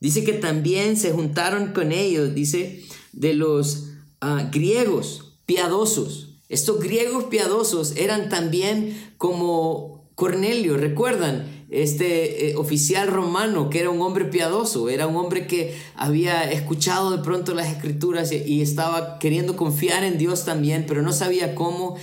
Dice 0.00 0.24
que 0.24 0.32
también 0.32 0.96
se 0.96 1.12
juntaron 1.12 1.72
con 1.72 1.92
ellos, 1.92 2.34
dice, 2.34 2.82
de 3.12 3.34
los 3.34 3.90
ah, 4.20 4.48
griegos 4.50 5.40
piadosos. 5.46 6.40
Estos 6.48 6.80
griegos 6.80 7.24
piadosos 7.24 7.96
eran 7.96 8.28
también 8.28 9.12
como 9.18 10.10
Cornelio, 10.14 10.76
recuerdan, 10.76 11.53
este 11.82 12.50
eh, 12.50 12.56
oficial 12.56 13.08
romano, 13.08 13.68
que 13.68 13.80
era 13.80 13.90
un 13.90 14.00
hombre 14.00 14.26
piadoso, 14.26 14.88
era 14.88 15.06
un 15.06 15.16
hombre 15.16 15.46
que 15.46 15.74
había 15.96 16.50
escuchado 16.50 17.10
de 17.10 17.22
pronto 17.22 17.54
las 17.54 17.70
escrituras 17.70 18.30
y, 18.32 18.62
estaba 18.62 19.18
queriendo 19.18 19.56
confiar 19.56 20.04
en 20.04 20.16
Dios 20.16 20.44
también, 20.44 20.84
pero 20.86 21.02
no 21.02 21.12
sabía 21.12 21.54
cómo. 21.54 21.96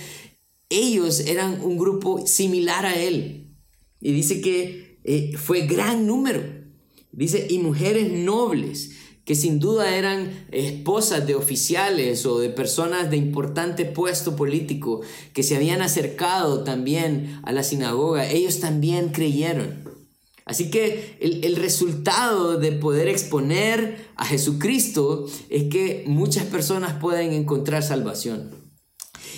Ellos 0.68 1.20
eran 1.20 1.60
un 1.62 1.78
grupo 1.78 2.26
similar 2.26 2.86
a 2.86 2.94
él. 2.94 3.54
Y 4.00 4.12
dice 4.12 4.40
que 4.40 5.00
eh, 5.04 5.32
fue 5.36 5.66
gran 5.66 6.06
número. 6.06 6.42
Dice, 7.10 7.46
y 7.50 7.58
mujeres 7.58 8.10
nobles 8.12 8.92
que 9.24 9.34
sin 9.34 9.60
duda 9.60 9.96
eran 9.96 10.46
esposas 10.50 11.26
de 11.26 11.34
oficiales 11.34 12.26
o 12.26 12.38
de 12.38 12.48
personas 12.48 13.10
de 13.10 13.16
importante 13.16 13.84
puesto 13.84 14.34
político 14.34 15.00
que 15.32 15.42
se 15.42 15.56
habían 15.56 15.80
acercado 15.80 16.64
también 16.64 17.40
a 17.44 17.52
la 17.52 17.62
sinagoga, 17.62 18.28
ellos 18.28 18.60
también 18.60 19.10
creyeron. 19.10 19.90
Así 20.44 20.70
que 20.70 21.16
el, 21.20 21.44
el, 21.44 21.54
resultado 21.54 22.58
de 22.58 22.72
poder 22.72 23.06
exponer 23.06 24.08
a 24.16 24.24
Jesucristo 24.24 25.26
es 25.48 25.64
que 25.70 26.02
muchas 26.08 26.46
personas 26.46 26.94
pueden 26.94 27.32
encontrar 27.32 27.84
salvación. 27.84 28.50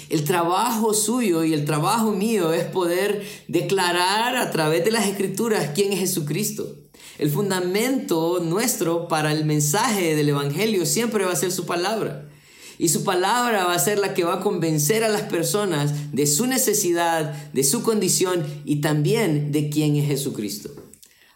El 0.09 0.25
trabajo 0.25 0.95
suyo 0.95 1.45
y 1.45 1.53
el 1.53 1.67
trabajo 1.67 2.12
mío 2.12 2.55
es 2.55 2.64
poder 2.64 3.23
declarar 3.49 4.37
a 4.37 4.50
través 4.50 4.85
de 4.85 4.93
las 4.93 5.07
escrituras 5.07 5.73
quién 5.75 5.93
es 5.93 6.00
Jesucristo. 6.00 6.75
El 7.18 7.30
fundamento 7.30 8.40
nuestro 8.40 9.09
para 9.09 9.33
el 9.33 9.44
mensaje 9.44 10.16
del 10.16 10.30
Evangelio 10.30 10.85
siempre 10.85 11.25
va 11.25 11.33
a 11.33 11.37
ser 11.37 11.52
su 11.52 11.66
palabra. 11.66 12.28
Y 12.76 12.88
su 12.88 13.04
palabra 13.04 13.66
va 13.66 13.75
a 13.75 13.78
ser 13.78 13.99
la 13.99 14.14
que 14.14 14.25
va 14.25 14.35
a 14.35 14.40
convencer 14.40 15.04
a 15.04 15.09
las 15.09 15.23
personas 15.23 16.12
de 16.12 16.26
su 16.26 16.47
necesidad, 16.47 17.52
de 17.52 17.62
su 17.62 17.83
condición 17.83 18.44
y 18.64 18.80
también 18.80 19.52
de 19.52 19.71
quién 19.71 19.94
es 19.94 20.09
Jesucristo. 20.09 20.71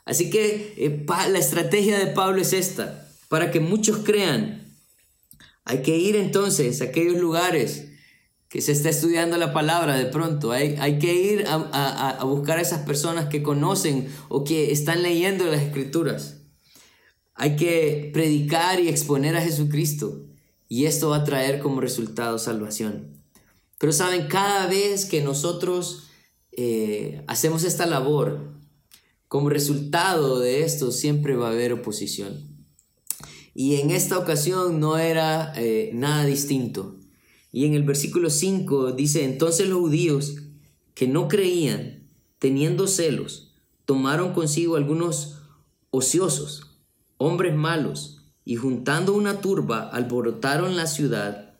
Así 0.04 0.30
que 0.30 0.74
eh, 0.76 1.06
la 1.30 1.38
estrategia 1.38 1.98
de 1.98 2.08
Pablo 2.08 2.40
es 2.40 2.52
esta. 2.52 3.08
Para 3.28 3.50
que 3.50 3.60
muchos 3.60 3.98
crean, 3.98 4.74
hay 5.64 5.82
que 5.82 5.96
ir 5.96 6.16
entonces 6.16 6.80
a 6.80 6.84
aquellos 6.84 7.18
lugares 7.18 7.87
que 8.48 8.62
se 8.62 8.72
está 8.72 8.88
estudiando 8.88 9.36
la 9.36 9.52
palabra 9.52 9.96
de 9.96 10.06
pronto. 10.06 10.52
Hay, 10.52 10.76
hay 10.78 10.98
que 10.98 11.14
ir 11.14 11.44
a, 11.46 12.24
buscar 12.24 12.58
a 12.58 12.62
esas 12.62 12.80
personas 12.80 13.28
que 13.28 13.42
conocen 13.42 14.08
o 14.28 14.44
que 14.44 14.72
están 14.72 15.02
leyendo 15.02 15.44
las 15.44 15.60
escrituras. 15.60 16.42
Hay 17.34 17.56
que 17.56 18.10
predicar 18.12 18.80
y 18.80 18.88
exponer 18.88 19.36
a 19.36 19.42
Jesucristo 19.42 20.24
y 20.66 20.86
esto 20.86 21.10
va 21.10 21.18
a 21.18 21.24
traer 21.24 21.60
como 21.60 21.80
resultado 21.80 22.38
salvación. 22.38 23.22
Pero 23.78 23.92
saben, 23.92 24.26
cada 24.26 24.66
vez 24.66 25.04
que 25.04 25.22
nosotros 25.22 26.08
eh, 26.52 27.22
hacemos 27.28 27.64
esta 27.64 27.86
labor, 27.86 28.54
como 29.28 29.50
resultado 29.50 30.40
de 30.40 30.64
esto 30.64 30.90
siempre 30.90 31.36
va 31.36 31.48
a 31.48 31.52
haber 31.52 31.72
oposición. 31.74 32.66
Y 33.54 33.76
en 33.76 33.90
esta 33.90 34.18
ocasión 34.18 34.80
no 34.80 34.98
era 34.98 35.52
eh, 35.56 35.90
nada 35.92 36.24
distinto. 36.24 36.97
Y 37.50 37.64
en 37.64 37.74
el 37.74 37.82
versículo 37.82 38.30
5 38.30 38.92
dice, 38.92 39.24
entonces 39.24 39.68
los 39.68 39.78
judíos 39.78 40.36
que 40.94 41.08
no 41.08 41.28
creían, 41.28 42.08
teniendo 42.38 42.86
celos, 42.86 43.54
tomaron 43.84 44.32
consigo 44.32 44.76
algunos 44.76 45.38
ociosos, 45.90 46.78
hombres 47.16 47.54
malos, 47.54 48.32
y 48.44 48.56
juntando 48.56 49.14
una 49.14 49.40
turba, 49.40 49.88
alborotaron 49.88 50.76
la 50.76 50.86
ciudad, 50.86 51.54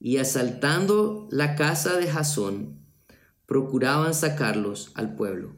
y 0.00 0.18
asaltando 0.18 1.28
la 1.30 1.56
casa 1.56 1.96
de 1.96 2.08
Jasón, 2.08 2.78
procuraban 3.46 4.14
sacarlos 4.14 4.92
al 4.94 5.16
pueblo. 5.16 5.56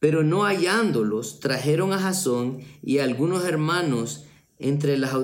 Pero 0.00 0.22
no 0.22 0.42
hallándolos, 0.42 1.40
trajeron 1.40 1.92
a 1.92 1.98
Jasón 1.98 2.60
y 2.82 2.98
a 2.98 3.04
algunos 3.04 3.44
hermanos 3.44 4.24
entre 4.58 4.96
las 4.96 5.14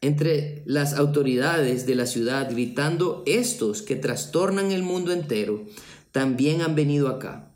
entre 0.00 0.62
las 0.66 0.94
autoridades 0.94 1.86
de 1.86 1.94
la 1.94 2.06
ciudad 2.06 2.50
gritando, 2.50 3.22
estos 3.26 3.82
que 3.82 3.96
trastornan 3.96 4.70
el 4.70 4.82
mundo 4.82 5.12
entero, 5.12 5.66
también 6.12 6.62
han 6.62 6.74
venido 6.74 7.08
acá, 7.08 7.52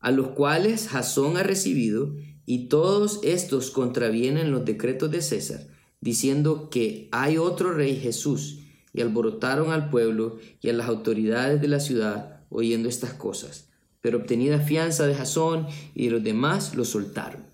a 0.00 0.10
los 0.10 0.28
cuales 0.28 0.88
Jasón 0.88 1.36
ha 1.36 1.42
recibido, 1.42 2.14
y 2.46 2.68
todos 2.68 3.20
estos 3.22 3.70
contravienen 3.70 4.50
los 4.50 4.64
decretos 4.64 5.10
de 5.10 5.22
César, 5.22 5.66
diciendo 6.00 6.68
que 6.70 7.08
hay 7.10 7.38
otro 7.38 7.72
rey 7.72 7.96
Jesús, 7.96 8.60
y 8.92 9.00
alborotaron 9.00 9.72
al 9.72 9.90
pueblo 9.90 10.38
y 10.60 10.68
a 10.68 10.72
las 10.72 10.88
autoridades 10.88 11.60
de 11.60 11.68
la 11.68 11.80
ciudad 11.80 12.40
oyendo 12.48 12.88
estas 12.88 13.12
cosas. 13.12 13.68
Pero 14.00 14.18
obtenida 14.18 14.60
fianza 14.60 15.06
de 15.06 15.14
Jasón 15.14 15.66
y 15.94 16.04
de 16.04 16.10
los 16.12 16.22
demás, 16.22 16.76
lo 16.76 16.84
soltaron. 16.84 17.44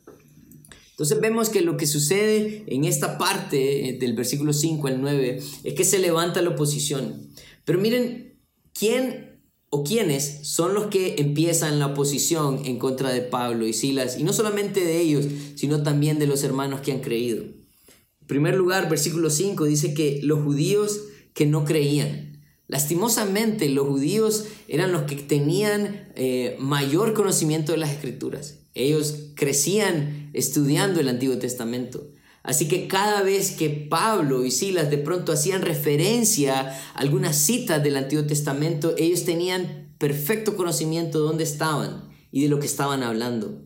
Entonces 1.01 1.23
vemos 1.23 1.49
que 1.49 1.63
lo 1.63 1.79
que 1.79 1.87
sucede 1.87 2.63
en 2.67 2.85
esta 2.85 3.17
parte 3.17 3.89
eh, 3.89 3.93
del 3.95 4.13
versículo 4.13 4.53
5 4.53 4.87
al 4.87 5.01
9 5.01 5.41
es 5.65 5.73
que 5.73 5.85
se 5.85 5.99
levanta 5.99 6.43
la 6.43 6.51
oposición. 6.51 7.31
Pero 7.65 7.79
miren, 7.79 8.39
¿quién 8.79 9.41
o 9.71 9.83
quiénes 9.83 10.41
son 10.47 10.75
los 10.75 10.89
que 10.89 11.15
empiezan 11.17 11.79
la 11.79 11.87
oposición 11.87 12.61
en 12.67 12.79
contra 12.79 13.09
de 13.15 13.23
Pablo 13.23 13.67
y 13.67 13.73
Silas? 13.73 14.19
Y 14.19 14.25
no 14.25 14.35
solamente 14.35 14.85
de 14.85 15.01
ellos, 15.01 15.25
sino 15.55 15.83
también 15.83 16.19
de 16.19 16.27
los 16.27 16.45
hermanos 16.45 16.83
que 16.83 16.93
han 16.93 17.01
creído. 17.01 17.45
En 17.45 18.27
primer 18.27 18.55
lugar, 18.57 18.91
versículo 18.91 19.31
5 19.31 19.65
dice 19.65 19.95
que 19.95 20.21
los 20.23 20.45
judíos 20.45 21.01
que 21.33 21.47
no 21.47 21.65
creían. 21.65 22.43
Lastimosamente, 22.69 23.71
los 23.71 23.89
judíos 23.89 24.49
eran 24.69 24.93
los 24.93 25.05
que 25.05 25.17
tenían 25.17 26.13
eh, 26.15 26.57
mayor 26.59 27.15
conocimiento 27.15 27.73
de 27.73 27.79
las 27.79 27.91
escrituras. 27.91 28.60
Ellos 28.75 29.31
crecían 29.35 30.31
estudiando 30.33 31.01
el 31.01 31.09
Antiguo 31.09 31.39
Testamento. 31.39 32.11
Así 32.43 32.69
que 32.69 32.89
cada 32.89 33.23
vez 33.23 33.51
que 33.51 33.69
Pablo 33.69 34.45
y 34.45 34.51
Silas 34.51 34.91
de 34.91 34.99
pronto 34.99 35.33
hacían 35.33 35.63
referencia 35.63 36.61
a 36.61 36.99
algunas 36.99 37.37
citas 37.37 37.83
del 37.83 37.97
Antiguo 37.97 38.25
Testamento, 38.25 38.95
ellos 38.97 39.25
tenían 39.25 39.95
perfecto 39.99 40.57
conocimiento 40.57 41.19
de 41.19 41.25
dónde 41.25 41.45
estaban 41.45 42.09
y 42.33 42.43
de 42.43 42.49
lo 42.49 42.59
que 42.59 42.67
estaban 42.67 43.03
hablando. 43.03 43.63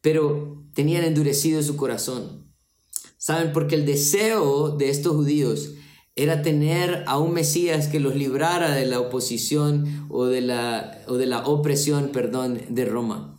Pero 0.00 0.64
tenían 0.74 1.04
endurecido 1.04 1.62
su 1.62 1.76
corazón. 1.76 2.52
¿Saben? 3.16 3.52
Porque 3.52 3.74
el 3.74 3.86
deseo 3.86 4.70
de 4.70 4.90
estos 4.90 5.14
judíos 5.14 5.74
era 6.16 6.42
tener 6.42 7.04
a 7.06 7.18
un 7.18 7.32
Mesías 7.32 7.86
que 7.86 8.00
los 8.00 8.16
librara 8.16 8.74
de 8.74 8.86
la 8.86 8.98
oposición 8.98 10.06
o 10.08 10.26
de 10.26 10.40
la, 10.40 11.02
o 11.06 11.14
de 11.14 11.26
la 11.26 11.46
opresión, 11.46 12.08
perdón, 12.08 12.60
de 12.68 12.84
Roma. 12.84 13.37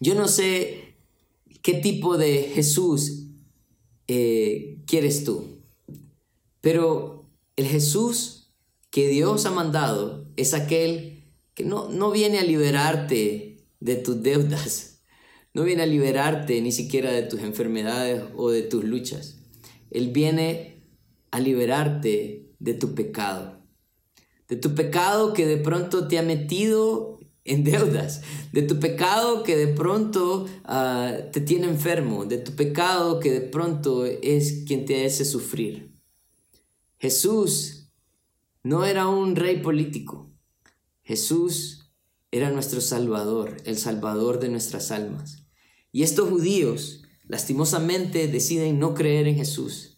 Yo 0.00 0.14
no 0.14 0.28
sé 0.28 0.96
qué 1.62 1.74
tipo 1.74 2.16
de 2.16 2.50
Jesús 2.54 3.26
eh, 4.08 4.78
quieres 4.86 5.24
tú, 5.24 5.60
pero 6.62 7.30
el 7.56 7.66
Jesús 7.66 8.50
que 8.90 9.08
Dios 9.08 9.44
ha 9.44 9.50
mandado 9.50 10.26
es 10.36 10.54
aquel 10.54 11.24
que 11.54 11.64
no, 11.64 11.90
no 11.90 12.10
viene 12.10 12.38
a 12.38 12.44
liberarte 12.44 13.58
de 13.80 13.96
tus 13.96 14.22
deudas, 14.22 15.02
no 15.54 15.64
viene 15.64 15.82
a 15.82 15.86
liberarte 15.86 16.62
ni 16.62 16.72
siquiera 16.72 17.12
de 17.12 17.22
tus 17.22 17.40
enfermedades 17.40 18.24
o 18.36 18.50
de 18.50 18.62
tus 18.62 18.82
luchas. 18.82 19.36
Él 19.90 20.10
viene 20.10 20.82
a 21.30 21.40
liberarte 21.40 22.54
de 22.58 22.74
tu 22.74 22.94
pecado. 22.94 23.60
De 24.48 24.56
tu 24.56 24.74
pecado 24.74 25.34
que 25.34 25.46
de 25.46 25.58
pronto 25.58 26.08
te 26.08 26.18
ha 26.18 26.22
metido 26.22 27.19
en 27.44 27.64
deudas, 27.64 28.22
de 28.52 28.62
tu 28.62 28.78
pecado 28.78 29.42
que 29.42 29.56
de 29.56 29.68
pronto 29.68 30.46
ah, 30.64 31.16
te 31.32 31.40
tiene 31.40 31.66
enfermo, 31.66 32.24
de 32.24 32.38
tu 32.38 32.52
pecado 32.52 33.20
que 33.20 33.30
de 33.30 33.40
pronto 33.40 34.04
es 34.04 34.64
quien 34.66 34.84
te 34.84 35.04
hace 35.04 35.24
sufrir. 35.24 35.94
Jesús 36.98 37.90
no 38.62 38.84
era 38.84 39.08
un 39.08 39.36
rey 39.36 39.60
político, 39.60 40.30
Jesús 41.02 41.92
era 42.30 42.50
nuestro 42.50 42.80
Salvador, 42.80 43.56
el 43.64 43.78
Salvador 43.78 44.38
de 44.38 44.48
nuestras 44.48 44.90
almas. 44.90 45.46
Y 45.92 46.04
estos 46.04 46.28
judíos, 46.28 47.02
lastimosamente, 47.26 48.28
deciden 48.28 48.78
no 48.78 48.94
creer 48.94 49.26
en 49.26 49.34
Jesús 49.34 49.90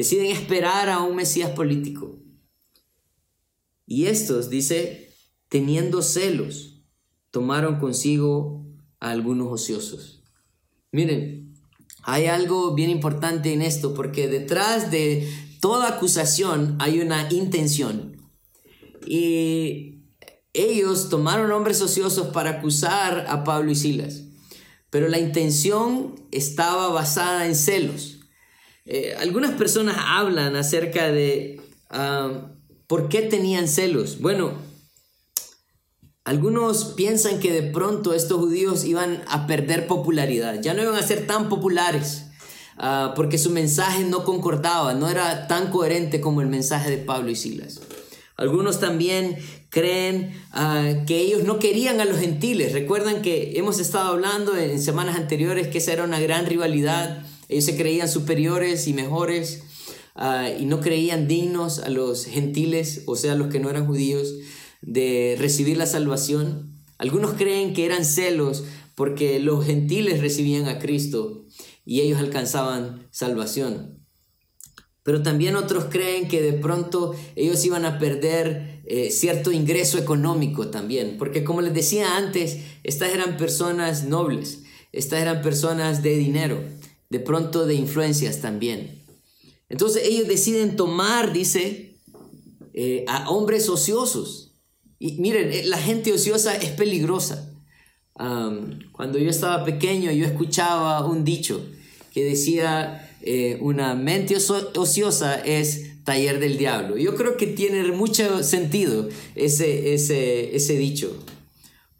Deciden 0.00 0.26
esperar 0.26 0.88
a 0.88 1.02
un 1.02 1.16
Mesías 1.16 1.50
político. 1.50 2.22
Y 3.86 4.06
estos, 4.06 4.48
dice, 4.48 5.12
teniendo 5.50 6.00
celos, 6.00 6.69
tomaron 7.30 7.78
consigo 7.78 8.64
a 8.98 9.10
algunos 9.10 9.52
ociosos. 9.52 10.22
Miren, 10.92 11.54
hay 12.02 12.26
algo 12.26 12.74
bien 12.74 12.90
importante 12.90 13.52
en 13.52 13.62
esto, 13.62 13.94
porque 13.94 14.28
detrás 14.28 14.90
de 14.90 15.28
toda 15.60 15.88
acusación 15.88 16.76
hay 16.80 17.00
una 17.00 17.28
intención. 17.30 18.16
Y 19.06 20.00
ellos 20.52 21.08
tomaron 21.08 21.52
hombres 21.52 21.80
ociosos 21.80 22.28
para 22.28 22.50
acusar 22.50 23.26
a 23.28 23.44
Pablo 23.44 23.70
y 23.70 23.76
Silas, 23.76 24.24
pero 24.90 25.08
la 25.08 25.18
intención 25.18 26.16
estaba 26.32 26.88
basada 26.88 27.46
en 27.46 27.54
celos. 27.54 28.18
Eh, 28.84 29.14
algunas 29.18 29.52
personas 29.52 29.96
hablan 29.98 30.56
acerca 30.56 31.12
de 31.12 31.60
ah, 31.90 32.50
por 32.88 33.08
qué 33.08 33.22
tenían 33.22 33.68
celos. 33.68 34.20
Bueno, 34.20 34.54
algunos 36.30 36.84
piensan 36.96 37.40
que 37.40 37.52
de 37.52 37.62
pronto 37.62 38.14
estos 38.14 38.38
judíos 38.38 38.84
iban 38.84 39.22
a 39.28 39.46
perder 39.46 39.86
popularidad, 39.86 40.60
ya 40.62 40.74
no 40.74 40.82
iban 40.82 40.94
a 40.94 41.02
ser 41.02 41.26
tan 41.26 41.48
populares. 41.48 42.26
Ah, 42.82 43.12
porque 43.14 43.36
su 43.36 43.50
mensaje 43.50 44.04
no 44.04 44.24
concordaba, 44.24 44.94
no 44.94 45.10
era 45.10 45.46
tan 45.48 45.70
coherente 45.70 46.22
como 46.22 46.40
el 46.40 46.46
mensaje 46.46 46.90
de 46.90 46.96
Pablo 46.96 47.30
y 47.30 47.36
Silas. 47.36 47.80
Algunos 48.36 48.80
también 48.80 49.36
creen 49.68 50.32
ah, 50.52 51.04
que 51.06 51.18
ellos 51.18 51.44
no 51.44 51.58
querían 51.58 52.00
a 52.00 52.06
los 52.06 52.18
gentiles. 52.18 52.72
Recuerdan 52.72 53.20
que 53.20 53.58
hemos 53.58 53.78
estado 53.80 54.08
hablando 54.08 54.56
en 54.56 54.80
semanas 54.80 55.16
anteriores 55.16 55.68
que 55.68 55.78
esa 55.78 55.92
era 55.92 56.04
una 56.04 56.20
gran 56.20 56.46
rivalidad 56.46 57.22
ellos 57.50 57.64
se 57.64 57.76
creían 57.76 58.08
superiores 58.08 58.86
y 58.86 58.92
mejores 58.92 59.64
ah, 60.14 60.48
y 60.48 60.66
no 60.66 60.80
creían 60.80 61.26
dignos 61.26 61.80
a 61.80 61.88
los 61.88 62.24
gentiles, 62.26 63.02
o 63.06 63.16
sea, 63.16 63.34
los 63.34 63.48
que 63.48 63.58
no 63.58 63.68
eran 63.68 63.88
judíos, 63.88 64.32
de 64.82 65.36
recibir 65.38 65.76
la 65.76 65.86
salvación. 65.86 66.82
Algunos 66.98 67.32
creen 67.32 67.74
que 67.74 67.86
eran 67.86 68.04
celos 68.04 68.64
porque 68.94 69.40
los 69.40 69.64
gentiles 69.64 70.20
recibían 70.20 70.68
a 70.68 70.78
Cristo 70.78 71.46
y 71.84 72.00
ellos 72.00 72.18
alcanzaban 72.18 73.08
salvación. 73.10 74.04
Pero 75.02 75.22
también 75.22 75.56
otros 75.56 75.86
creen 75.86 76.28
que 76.28 76.42
de 76.42 76.52
pronto 76.52 77.14
ellos 77.34 77.64
iban 77.64 77.84
a 77.84 77.98
perder 77.98 78.82
eh, 78.84 79.10
cierto 79.10 79.50
ingreso 79.50 79.98
económico 79.98 80.68
también, 80.68 81.16
porque 81.18 81.42
como 81.42 81.62
les 81.62 81.72
decía 81.72 82.16
antes, 82.16 82.58
estas 82.84 83.12
eran 83.12 83.36
personas 83.36 84.04
nobles, 84.04 84.62
estas 84.92 85.20
eran 85.20 85.40
personas 85.40 86.02
de 86.02 86.16
dinero 86.16 86.62
de 87.10 87.18
pronto 87.18 87.66
de 87.66 87.74
influencias 87.74 88.40
también. 88.40 89.02
Entonces 89.68 90.04
ellos 90.04 90.28
deciden 90.28 90.76
tomar, 90.76 91.32
dice, 91.32 91.96
eh, 92.72 93.04
a 93.08 93.28
hombres 93.30 93.68
ociosos. 93.68 94.49
Y 95.00 95.12
miren, 95.12 95.50
eh, 95.50 95.62
la 95.64 95.78
gente 95.78 96.12
ociosa 96.12 96.54
es 96.54 96.70
peligrosa. 96.70 97.46
cuando 98.92 99.18
yo 99.18 99.30
estaba 99.30 99.64
pequeño 99.64 100.12
yo 100.12 100.26
escuchaba 100.26 101.06
un 101.06 101.24
dicho 101.24 101.64
que 102.12 102.22
decía, 102.22 103.10
eh, 103.22 103.56
una 103.62 103.94
mente 103.94 104.36
ociosa 104.36 105.40
es 105.40 106.04
taller 106.04 106.38
del 106.38 106.58
diablo. 106.58 106.98
Yo 106.98 107.14
creo 107.16 107.38
que 107.38 107.46
tiene 107.46 107.90
mucho 107.92 108.42
sentido 108.42 109.08
ese, 109.34 109.94
ese, 109.94 110.54
ese 110.54 110.76
dicho. 110.76 111.16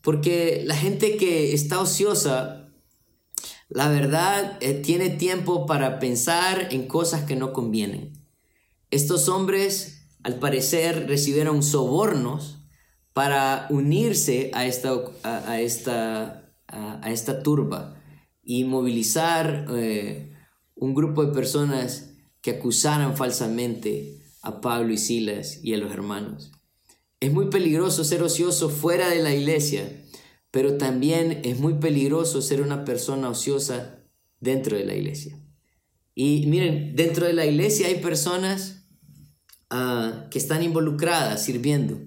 Porque 0.03 0.63
la 0.67 0.77
gente 0.77 1.17
que 1.17 1.55
está 1.55 1.81
ociosa 1.81 2.61
la 3.71 3.89
verdad 3.89 4.59
eh, 4.61 4.75
tiene 4.75 5.11
tiempo 5.11 5.65
para 5.65 6.01
pensar 6.01 6.69
en 6.71 6.87
cosas 6.87 7.23
que 7.23 7.37
no 7.37 7.53
convienen. 7.53 8.13
Estos 8.91 9.29
hombres, 9.29 10.09
al 10.25 10.41
parecer, 10.41 11.07
recibieron 11.07 11.63
sobornos 11.63 12.60
para 13.21 13.67
unirse 13.69 14.51
a 14.55 14.65
esta, 14.65 14.99
a, 15.25 15.61
esta, 15.61 16.55
a, 16.67 17.13
esta 17.13 17.43
turba 17.43 18.01
y 18.43 18.65
movilizar 18.65 19.67
eh, 19.77 20.33
un 20.75 20.95
grupo 20.95 21.27
de 21.27 21.35
personas 21.35 22.15
que 22.41 22.53
acusaran 22.53 23.19
falsamente 23.19 24.23
a 24.41 24.63
Pablo 24.63 24.95
y 24.95 24.97
Silas 24.97 25.61
y 25.63 25.75
a 25.75 25.77
los 25.77 25.93
hermanos. 25.93 26.51
Es 27.21 27.31
muy 27.31 27.51
peligroso 27.51 28.05
ser 28.05 28.23
ocioso 28.23 28.71
fuera 28.71 29.11
de 29.11 29.23
la 29.23 29.35
iglesia 29.35 30.01
pero 30.51 30.79
también 30.79 31.43
es 31.45 31.59
muy 31.59 31.75
peligroso 31.75 32.43
ser 32.43 32.63
una 32.63 32.87
persona 32.87 33.29
ociosa 33.29 34.01
dentro 34.41 34.79
de 34.79 34.85
la 34.85 34.95
iglesia. 34.95 35.39
Y 36.15 36.47
miren, 36.47 36.97
dentro 36.97 37.27
de 37.27 37.35
la 37.35 37.45
iglesia 37.45 37.87
hay 37.87 37.97
personas 37.97 38.89
ah, 39.69 40.27
que 40.31 40.39
están 40.39 40.63
involucradas 40.63 41.45
sirviendo, 41.45 42.01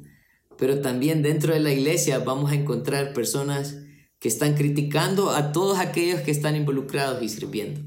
pero 0.63 0.79
también 0.79 1.21
dentro 1.21 1.53
de 1.53 1.59
la 1.59 1.73
iglesia 1.73 2.19
vamos 2.19 2.49
a 2.49 2.55
encontrar 2.55 3.11
personas 3.11 3.79
que 4.17 4.29
están 4.29 4.53
criticando 4.53 5.31
a 5.31 5.51
todos 5.51 5.77
aquellos 5.77 6.21
que 6.21 6.31
están 6.31 6.55
involucrados 6.55 7.21
y 7.21 7.27
sirviendo. 7.27 7.81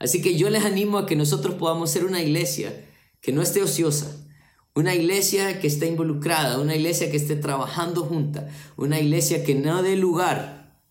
Así 0.00 0.20
que 0.20 0.36
yo 0.36 0.50
les 0.50 0.64
animo 0.64 0.98
a 0.98 1.06
que 1.06 1.14
nosotros 1.14 1.54
podamos 1.54 1.88
ser 1.88 2.04
una 2.04 2.20
iglesia 2.20 2.84
que 3.20 3.30
no 3.30 3.42
esté 3.42 3.62
ociosa, 3.62 4.26
una 4.74 4.92
iglesia 4.92 5.60
que 5.60 5.68
esté 5.68 5.86
involucrada, 5.86 6.58
una 6.58 6.74
iglesia 6.74 7.12
que 7.12 7.16
esté 7.16 7.36
trabajando 7.36 8.02
junta, 8.02 8.48
una 8.76 8.98
iglesia 8.98 9.44
que 9.44 9.54
no 9.54 9.84
dé 9.84 9.94
lugar 9.94 10.82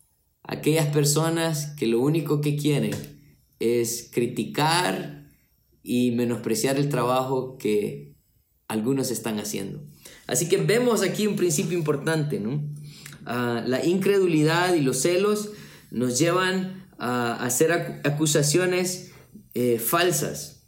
a 0.42 0.54
aquellas 0.54 0.86
personas 0.86 1.66
que 1.76 1.86
lo 1.86 2.00
único 2.00 2.40
que 2.40 2.56
quieren 2.56 2.94
es 3.58 4.08
criticar 4.10 5.28
y 5.82 6.12
menospreciar 6.12 6.78
el 6.78 6.88
trabajo 6.88 7.58
que 7.58 8.16
algunos 8.68 9.10
están 9.10 9.38
haciendo. 9.38 9.82
Así 10.26 10.48
que 10.48 10.56
vemos 10.58 11.02
aquí 11.02 11.26
un 11.26 11.36
principio 11.36 11.78
importante, 11.78 12.40
¿no? 12.40 12.62
Ah, 13.24 13.62
la 13.66 13.84
incredulidad 13.84 14.74
y 14.74 14.80
los 14.80 14.98
celos 14.98 15.50
nos 15.90 16.18
llevan 16.18 16.86
a 16.98 17.34
hacer 17.44 18.00
acusaciones 18.04 19.12
eh, 19.54 19.78
falsas. 19.78 20.64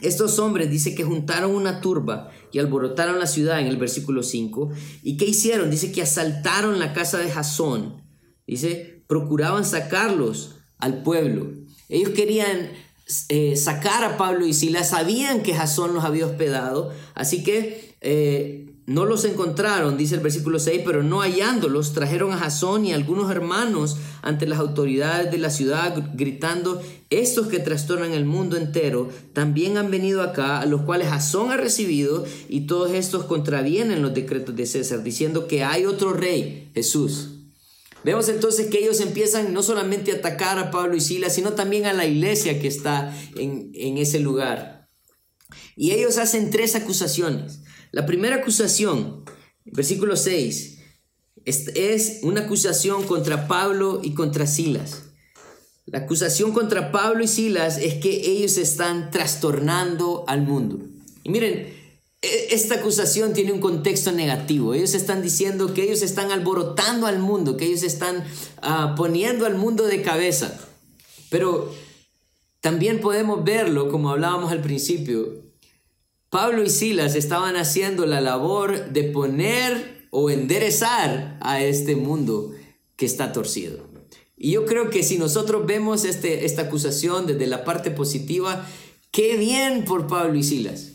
Estos 0.00 0.38
hombres 0.38 0.70
dice 0.70 0.94
que 0.94 1.04
juntaron 1.04 1.54
una 1.54 1.80
turba 1.80 2.30
y 2.52 2.58
alborotaron 2.58 3.18
la 3.18 3.26
ciudad 3.26 3.60
en 3.60 3.66
el 3.66 3.76
versículo 3.76 4.22
5. 4.22 4.70
¿Y 5.02 5.16
qué 5.16 5.24
hicieron? 5.26 5.70
Dice 5.70 5.92
que 5.92 6.02
asaltaron 6.02 6.78
la 6.78 6.92
casa 6.92 7.18
de 7.18 7.30
Jasón. 7.30 8.02
Dice, 8.46 9.04
procuraban 9.06 9.64
sacarlos 9.64 10.56
al 10.78 11.02
pueblo. 11.02 11.52
Ellos 11.88 12.10
querían 12.10 12.70
eh, 13.28 13.56
sacar 13.56 14.04
a 14.04 14.16
Pablo 14.16 14.46
y 14.46 14.54
Silas, 14.54 14.90
sabían 14.90 15.42
que 15.42 15.54
Jasón 15.54 15.94
los 15.94 16.04
había 16.04 16.26
hospedado, 16.26 16.90
así 17.14 17.44
que 17.44 17.96
eh, 18.00 18.63
no 18.86 19.06
los 19.06 19.24
encontraron, 19.24 19.96
dice 19.96 20.16
el 20.16 20.20
versículo 20.20 20.58
6, 20.58 20.82
pero 20.84 21.02
no 21.02 21.20
hallándolos, 21.20 21.94
trajeron 21.94 22.32
a 22.32 22.36
Jasón 22.36 22.84
y 22.84 22.92
algunos 22.92 23.30
hermanos 23.30 23.96
ante 24.20 24.46
las 24.46 24.58
autoridades 24.58 25.30
de 25.30 25.38
la 25.38 25.48
ciudad, 25.48 26.10
gritando, 26.14 26.82
estos 27.08 27.46
que 27.46 27.60
trastornan 27.60 28.12
el 28.12 28.26
mundo 28.26 28.58
entero, 28.58 29.08
también 29.32 29.78
han 29.78 29.90
venido 29.90 30.22
acá, 30.22 30.60
a 30.60 30.66
los 30.66 30.82
cuales 30.82 31.08
Jasón 31.08 31.50
ha 31.50 31.56
recibido, 31.56 32.26
y 32.48 32.66
todos 32.66 32.92
estos 32.92 33.24
contravienen 33.24 34.02
los 34.02 34.12
decretos 34.12 34.54
de 34.54 34.66
César, 34.66 35.02
diciendo 35.02 35.46
que 35.46 35.64
hay 35.64 35.86
otro 35.86 36.12
rey, 36.12 36.70
Jesús. 36.74 37.30
Vemos 38.04 38.28
entonces 38.28 38.66
que 38.66 38.80
ellos 38.80 39.00
empiezan 39.00 39.54
no 39.54 39.62
solamente 39.62 40.12
a 40.12 40.16
atacar 40.16 40.58
a 40.58 40.70
Pablo 40.70 40.94
y 40.94 41.00
Silas, 41.00 41.34
sino 41.34 41.54
también 41.54 41.86
a 41.86 41.94
la 41.94 42.04
iglesia 42.04 42.60
que 42.60 42.68
está 42.68 43.16
en, 43.36 43.70
en 43.72 43.96
ese 43.96 44.20
lugar. 44.20 44.90
Y 45.74 45.92
ellos 45.92 46.18
hacen 46.18 46.50
tres 46.50 46.76
acusaciones. 46.76 47.60
La 47.94 48.06
primera 48.06 48.34
acusación, 48.34 49.24
versículo 49.64 50.16
6, 50.16 50.78
es 51.44 52.18
una 52.22 52.40
acusación 52.40 53.04
contra 53.04 53.46
Pablo 53.46 54.00
y 54.02 54.14
contra 54.14 54.48
Silas. 54.48 55.02
La 55.86 56.00
acusación 56.00 56.50
contra 56.50 56.90
Pablo 56.90 57.22
y 57.22 57.28
Silas 57.28 57.78
es 57.78 57.94
que 57.94 58.32
ellos 58.32 58.58
están 58.58 59.12
trastornando 59.12 60.24
al 60.26 60.42
mundo. 60.42 60.80
Y 61.22 61.28
miren, 61.28 61.72
e, 62.20 62.48
esta 62.50 62.74
acusación 62.74 63.32
tiene 63.32 63.52
un 63.52 63.60
contexto 63.60 64.10
negativo. 64.10 64.74
Ellos 64.74 64.94
están 64.94 65.22
diciendo 65.22 65.72
que 65.72 65.84
ellos 65.84 66.02
están 66.02 66.32
alborotando 66.32 67.06
al 67.06 67.20
mundo, 67.20 67.56
que 67.56 67.66
ellos 67.66 67.84
están 67.84 68.24
ah, 68.60 68.94
poniendo 68.96 69.46
al 69.46 69.54
mundo 69.54 69.84
de 69.84 70.02
cabeza. 70.02 70.58
Pero 71.30 71.72
también 72.60 73.00
podemos 73.00 73.44
verlo, 73.44 73.88
como 73.88 74.10
hablábamos 74.10 74.50
al 74.50 74.62
principio, 74.62 75.43
Pablo 76.34 76.64
y 76.64 76.68
Silas 76.68 77.14
estaban 77.14 77.54
haciendo 77.54 78.06
la 78.06 78.20
labor 78.20 78.90
de 78.90 79.04
poner 79.04 80.08
o 80.10 80.30
enderezar 80.30 81.38
a 81.40 81.62
este 81.62 81.94
mundo 81.94 82.50
que 82.96 83.06
está 83.06 83.30
torcido. 83.30 83.86
Y 84.36 84.50
yo 84.50 84.66
creo 84.66 84.90
que 84.90 85.04
si 85.04 85.16
nosotros 85.16 85.64
vemos 85.64 86.04
este, 86.04 86.44
esta 86.44 86.62
acusación 86.62 87.28
desde 87.28 87.46
la 87.46 87.62
parte 87.62 87.92
positiva, 87.92 88.66
qué 89.12 89.36
bien 89.36 89.84
por 89.84 90.08
Pablo 90.08 90.34
y 90.34 90.42
Silas, 90.42 90.94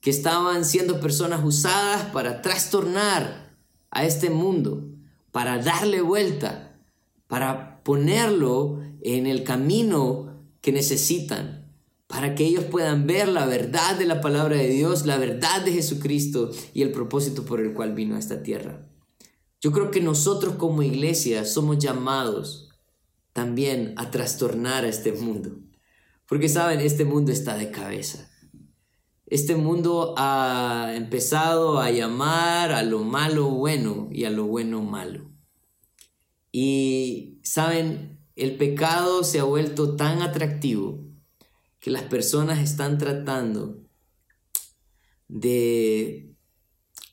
que 0.00 0.10
estaban 0.10 0.64
siendo 0.64 0.98
personas 0.98 1.44
usadas 1.44 2.06
para 2.06 2.42
trastornar 2.42 3.54
a 3.92 4.04
este 4.04 4.30
mundo, 4.30 4.82
para 5.30 5.58
darle 5.58 6.00
vuelta, 6.00 6.76
para 7.28 7.84
ponerlo 7.84 8.80
en 9.00 9.28
el 9.28 9.44
camino 9.44 10.42
que 10.60 10.72
necesitan 10.72 11.61
para 12.12 12.34
que 12.34 12.44
ellos 12.44 12.64
puedan 12.64 13.06
ver 13.06 13.26
la 13.26 13.46
verdad 13.46 13.98
de 13.98 14.04
la 14.04 14.20
palabra 14.20 14.56
de 14.58 14.68
Dios, 14.68 15.06
la 15.06 15.16
verdad 15.16 15.64
de 15.64 15.72
Jesucristo 15.72 16.50
y 16.74 16.82
el 16.82 16.92
propósito 16.92 17.46
por 17.46 17.58
el 17.58 17.72
cual 17.72 17.94
vino 17.94 18.16
a 18.16 18.18
esta 18.18 18.42
tierra. 18.42 18.86
Yo 19.62 19.72
creo 19.72 19.90
que 19.90 20.02
nosotros 20.02 20.56
como 20.56 20.82
iglesia 20.82 21.46
somos 21.46 21.78
llamados 21.78 22.68
también 23.32 23.94
a 23.96 24.10
trastornar 24.10 24.84
a 24.84 24.88
este 24.88 25.12
mundo. 25.12 25.56
Porque 26.26 26.50
saben, 26.50 26.80
este 26.80 27.06
mundo 27.06 27.32
está 27.32 27.56
de 27.56 27.70
cabeza. 27.70 28.30
Este 29.24 29.56
mundo 29.56 30.14
ha 30.18 30.92
empezado 30.94 31.80
a 31.80 31.90
llamar 31.90 32.72
a 32.72 32.82
lo 32.82 33.04
malo 33.04 33.48
bueno 33.48 34.10
y 34.12 34.24
a 34.24 34.30
lo 34.30 34.44
bueno 34.44 34.82
malo. 34.82 35.30
Y 36.52 37.40
saben, 37.42 38.20
el 38.36 38.58
pecado 38.58 39.24
se 39.24 39.38
ha 39.38 39.44
vuelto 39.44 39.96
tan 39.96 40.20
atractivo 40.20 41.11
que 41.82 41.90
las 41.90 42.04
personas 42.04 42.60
están 42.60 42.96
tratando 42.96 43.82
de 45.26 46.32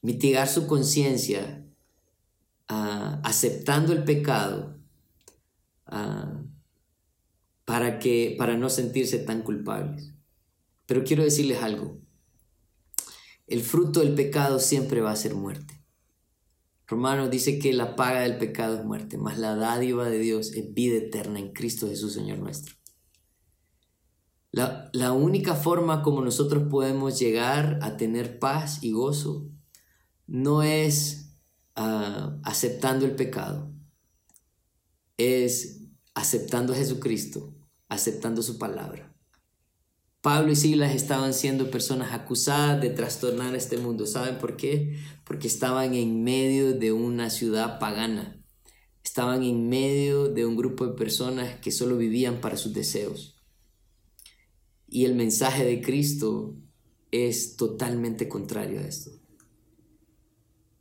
mitigar 0.03 0.47
su 0.47 0.67
conciencia 0.67 1.65
ah, 2.67 3.19
aceptando 3.23 3.93
el 3.93 4.03
pecado 4.03 4.79
ah, 5.88 6.43
para, 7.65 7.97
que, 7.97 8.36
para 8.38 8.58
no 8.58 8.69
sentirse 8.69 9.17
tan 9.17 9.41
culpables. 9.41 10.13
Pero 10.86 11.03
quiero 11.03 11.23
decirles 11.23 11.63
algo. 11.63 11.97
El 13.47 13.63
fruto 13.63 14.01
del 14.01 14.13
pecado 14.13 14.60
siempre 14.60 15.01
va 15.01 15.12
a 15.12 15.15
ser 15.15 15.34
muerte. 15.34 15.84
Romanos 16.86 17.32
dice 17.32 17.58
que 17.58 17.73
la 17.73 17.95
paga 17.95 18.21
del 18.21 18.38
pecado 18.38 18.77
es 18.77 18.86
muerte, 18.86 19.17
mas 19.17 19.39
la 19.39 19.55
dádiva 19.55 20.08
de 20.08 20.19
Dios 20.19 20.53
es 20.53 20.71
vida 20.75 20.97
eterna 20.97 21.39
en 21.39 21.53
Cristo 21.53 21.88
Jesús, 21.88 22.13
Señor 22.13 22.38
nuestro. 22.38 22.79
La, 24.51 25.12
única 25.12 25.53
forma 25.55 26.01
como 26.01 26.21
nosotros 26.21 26.63
podemos 26.69 27.19
llegar 27.19 27.79
a 27.83 27.97
tener 27.97 28.39
paz 28.39 28.79
y 28.83 28.91
gozo 28.91 29.47
no 30.25 30.63
es 30.63 31.35
ah, 31.75 32.39
aceptando 32.43 33.05
el 33.05 33.15
pecado, 33.15 33.71
es 35.17 35.81
aceptando 36.15 36.73
a 36.73 36.77
Jesucristo, 36.77 37.53
aceptando 37.89 38.41
su 38.41 38.57
palabra. 38.57 39.09
Pablo 40.21 40.51
y 40.51 40.55
Silas 40.55 40.95
estaban 40.95 41.33
siendo 41.33 41.71
personas 41.71 42.12
acusadas 42.12 42.81
de 42.81 42.89
trastornar 42.89 43.55
este 43.55 43.77
mundo. 43.77 44.05
¿Saben 44.05 44.38
por 44.38 44.57
qué? 44.57 44.97
Porque 45.23 45.47
estaban 45.47 45.93
en 45.93 46.23
medio 46.23 46.73
de 46.73 46.91
una 46.91 47.29
ciudad 47.29 47.79
pagana. 47.79 48.43
Estaban 49.01 49.43
en 49.43 49.69
medio 49.69 50.27
de 50.27 50.45
un 50.45 50.57
grupo 50.57 50.85
de 50.85 50.93
personas 50.93 51.59
que 51.62 51.71
solo 51.71 51.95
vivían 51.95 52.41
para 52.41 52.57
sus 52.57 52.73
deseos. 52.73 53.38
Y 54.89 55.06
el 55.06 55.15
mensaje 55.15 55.65
de 55.65 55.82
Cristo 55.82 56.56
es 57.12 57.56
totalmente 57.56 58.28
contrario 58.28 58.80
a 58.80 58.84
esto. 58.84 59.12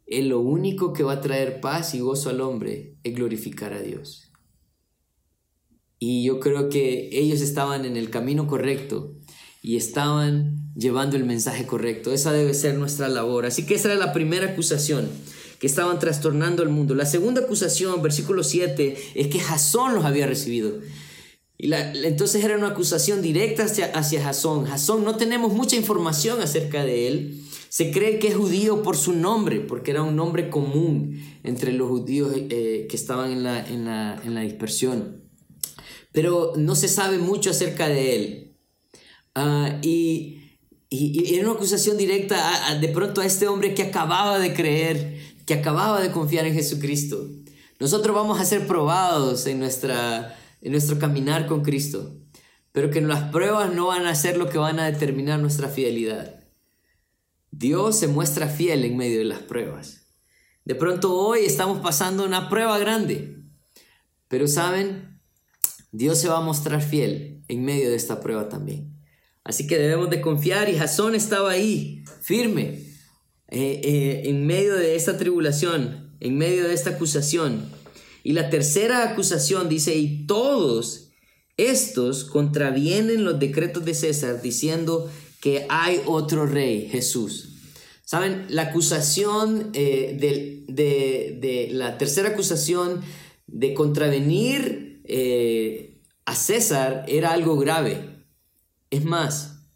Él 0.06 0.28
lo 0.28 0.40
único 0.40 0.94
que 0.94 1.02
va 1.02 1.14
a 1.14 1.20
traer 1.20 1.60
paz 1.60 1.94
y 1.94 2.00
gozo 2.00 2.30
al 2.30 2.40
hombre 2.40 2.96
es 3.02 3.14
glorificar 3.14 3.74
a 3.74 3.82
Dios. 3.82 4.32
Y 5.98 6.24
yo 6.24 6.40
creo 6.40 6.68
que 6.68 7.10
ellos 7.12 7.40
estaban 7.40 7.84
en 7.84 7.96
el 7.96 8.08
camino 8.08 8.46
correcto 8.46 9.16
y 9.62 9.76
estaban 9.76 10.72
llevando 10.74 11.16
el 11.16 11.24
mensaje 11.24 11.66
correcto. 11.66 12.12
Esa 12.12 12.32
debe 12.32 12.54
ser 12.54 12.78
nuestra 12.78 13.08
labor. 13.08 13.44
Así 13.44 13.66
que 13.66 13.74
esa 13.74 13.92
era 13.92 14.00
la 14.00 14.12
primera 14.12 14.46
acusación, 14.46 15.08
que 15.58 15.66
estaban 15.66 15.98
trastornando 15.98 16.62
el 16.62 16.68
mundo. 16.68 16.94
La 16.94 17.04
segunda 17.04 17.42
acusación, 17.42 18.00
versículo 18.00 18.44
7, 18.44 18.96
es 19.14 19.26
que 19.26 19.40
Jasón 19.40 19.94
los 19.94 20.04
había 20.04 20.26
recibido. 20.26 20.72
Y 21.60 21.72
entonces 21.72 22.44
era 22.44 22.56
una 22.56 22.68
acusación 22.68 23.20
directa 23.20 23.64
hacia, 23.64 23.86
hacia 23.86 24.22
Jasón. 24.22 24.64
Jasón, 24.66 25.04
no 25.04 25.16
tenemos 25.16 25.52
mucha 25.52 25.74
información 25.74 26.40
acerca 26.40 26.84
de 26.84 27.08
él. 27.08 27.44
Se 27.68 27.90
cree 27.90 28.20
que 28.20 28.28
es 28.28 28.36
judío 28.36 28.82
por 28.84 28.96
su 28.96 29.12
nombre, 29.12 29.58
porque 29.60 29.90
era 29.90 30.04
un 30.04 30.14
nombre 30.14 30.50
común 30.50 31.20
entre 31.42 31.72
los 31.72 31.88
judíos 31.88 32.32
eh, 32.34 32.86
que 32.88 32.96
estaban 32.96 33.32
en 33.32 33.42
la, 33.42 33.66
en, 33.66 33.84
la, 33.84 34.22
en 34.24 34.34
la, 34.34 34.42
dispersión. 34.42 35.24
Pero 36.12 36.52
no 36.56 36.76
se 36.76 36.86
sabe 36.86 37.18
mucho 37.18 37.50
acerca 37.50 37.88
de 37.88 38.16
él. 38.16 38.56
Ah, 39.34 39.80
y, 39.82 40.40
y, 40.88 41.34
era 41.34 41.44
una 41.48 41.56
acusación 41.56 41.98
directa 41.98 42.78
de 42.80 42.88
pronto 42.88 43.20
a 43.20 43.26
este 43.26 43.48
hombre 43.48 43.74
que 43.74 43.82
acababa 43.82 44.38
de 44.38 44.54
creer, 44.54 45.18
que 45.44 45.54
acababa 45.54 46.00
de 46.00 46.12
confiar 46.12 46.46
en 46.46 46.54
Jesucristo. 46.54 47.28
Nosotros 47.80 48.14
vamos 48.14 48.40
a 48.40 48.44
ser 48.44 48.66
probados 48.66 49.46
en 49.46 49.58
nuestra 49.58 50.36
en 50.60 50.72
nuestro 50.72 50.98
caminar 50.98 51.46
con 51.46 51.62
Cristo, 51.62 52.16
pero 52.72 52.90
que 52.90 53.00
las 53.00 53.30
pruebas 53.30 53.72
no 53.74 53.88
van 53.88 54.06
a 54.06 54.14
ser 54.14 54.36
lo 54.36 54.48
que 54.48 54.58
van 54.58 54.78
a 54.78 54.90
determinar 54.90 55.40
nuestra 55.40 55.68
fidelidad. 55.68 56.44
Dios 57.50 57.98
se 57.98 58.08
muestra 58.08 58.48
fiel 58.48 58.84
en 58.84 58.96
medio 58.96 59.18
de 59.18 59.24
las 59.24 59.40
pruebas. 59.40 60.06
De 60.64 60.74
pronto 60.74 61.14
hoy 61.14 61.40
estamos 61.40 61.80
pasando 61.80 62.24
una 62.24 62.48
prueba 62.48 62.78
grande, 62.78 63.42
pero 64.28 64.46
saben, 64.46 65.20
Dios 65.92 66.18
se 66.18 66.28
va 66.28 66.38
a 66.38 66.42
mostrar 66.42 66.82
fiel 66.82 67.42
en 67.48 67.64
medio 67.64 67.88
de 67.90 67.96
esta 67.96 68.20
prueba 68.20 68.48
también. 68.48 68.94
Así 69.44 69.66
que 69.66 69.78
debemos 69.78 70.10
de 70.10 70.20
confiar 70.20 70.68
y 70.68 70.76
Jasón 70.76 71.14
estaba 71.14 71.50
ahí, 71.50 72.04
firme, 72.20 72.82
eh, 73.48 73.80
eh, 73.82 74.22
en 74.26 74.46
medio 74.46 74.74
de 74.74 74.94
esta 74.94 75.16
tribulación, 75.16 76.14
en 76.20 76.36
medio 76.36 76.68
de 76.68 76.74
esta 76.74 76.90
acusación. 76.90 77.70
Y 78.28 78.34
la 78.34 78.50
tercera 78.50 79.08
acusación 79.08 79.70
dice, 79.70 79.96
y 79.96 80.26
todos 80.26 81.12
estos 81.56 82.24
contravienen 82.24 83.24
los 83.24 83.38
decretos 83.38 83.86
de 83.86 83.94
César 83.94 84.42
diciendo 84.42 85.10
que 85.40 85.64
hay 85.70 86.02
otro 86.04 86.44
rey, 86.44 86.90
Jesús. 86.90 87.54
Saben, 88.04 88.44
la 88.50 88.64
acusación 88.64 89.70
eh, 89.72 90.18
de, 90.68 91.68
la 91.72 91.96
tercera 91.96 92.28
acusación 92.28 93.00
de 93.46 93.72
contravenir 93.72 95.00
eh, 95.06 96.02
a 96.26 96.34
César 96.34 97.06
era 97.08 97.32
algo 97.32 97.56
grave. 97.56 98.26
Es 98.90 99.06
más, 99.06 99.70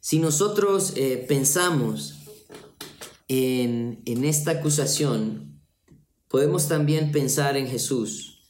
si 0.00 0.18
nosotros 0.18 0.92
eh, 0.96 1.24
pensamos 1.26 2.26
en, 3.26 4.02
en 4.04 4.26
esta 4.26 4.50
acusación, 4.50 5.47
podemos 6.28 6.68
también 6.68 7.12
pensar 7.12 7.56
en 7.56 7.68
Jesús. 7.68 8.40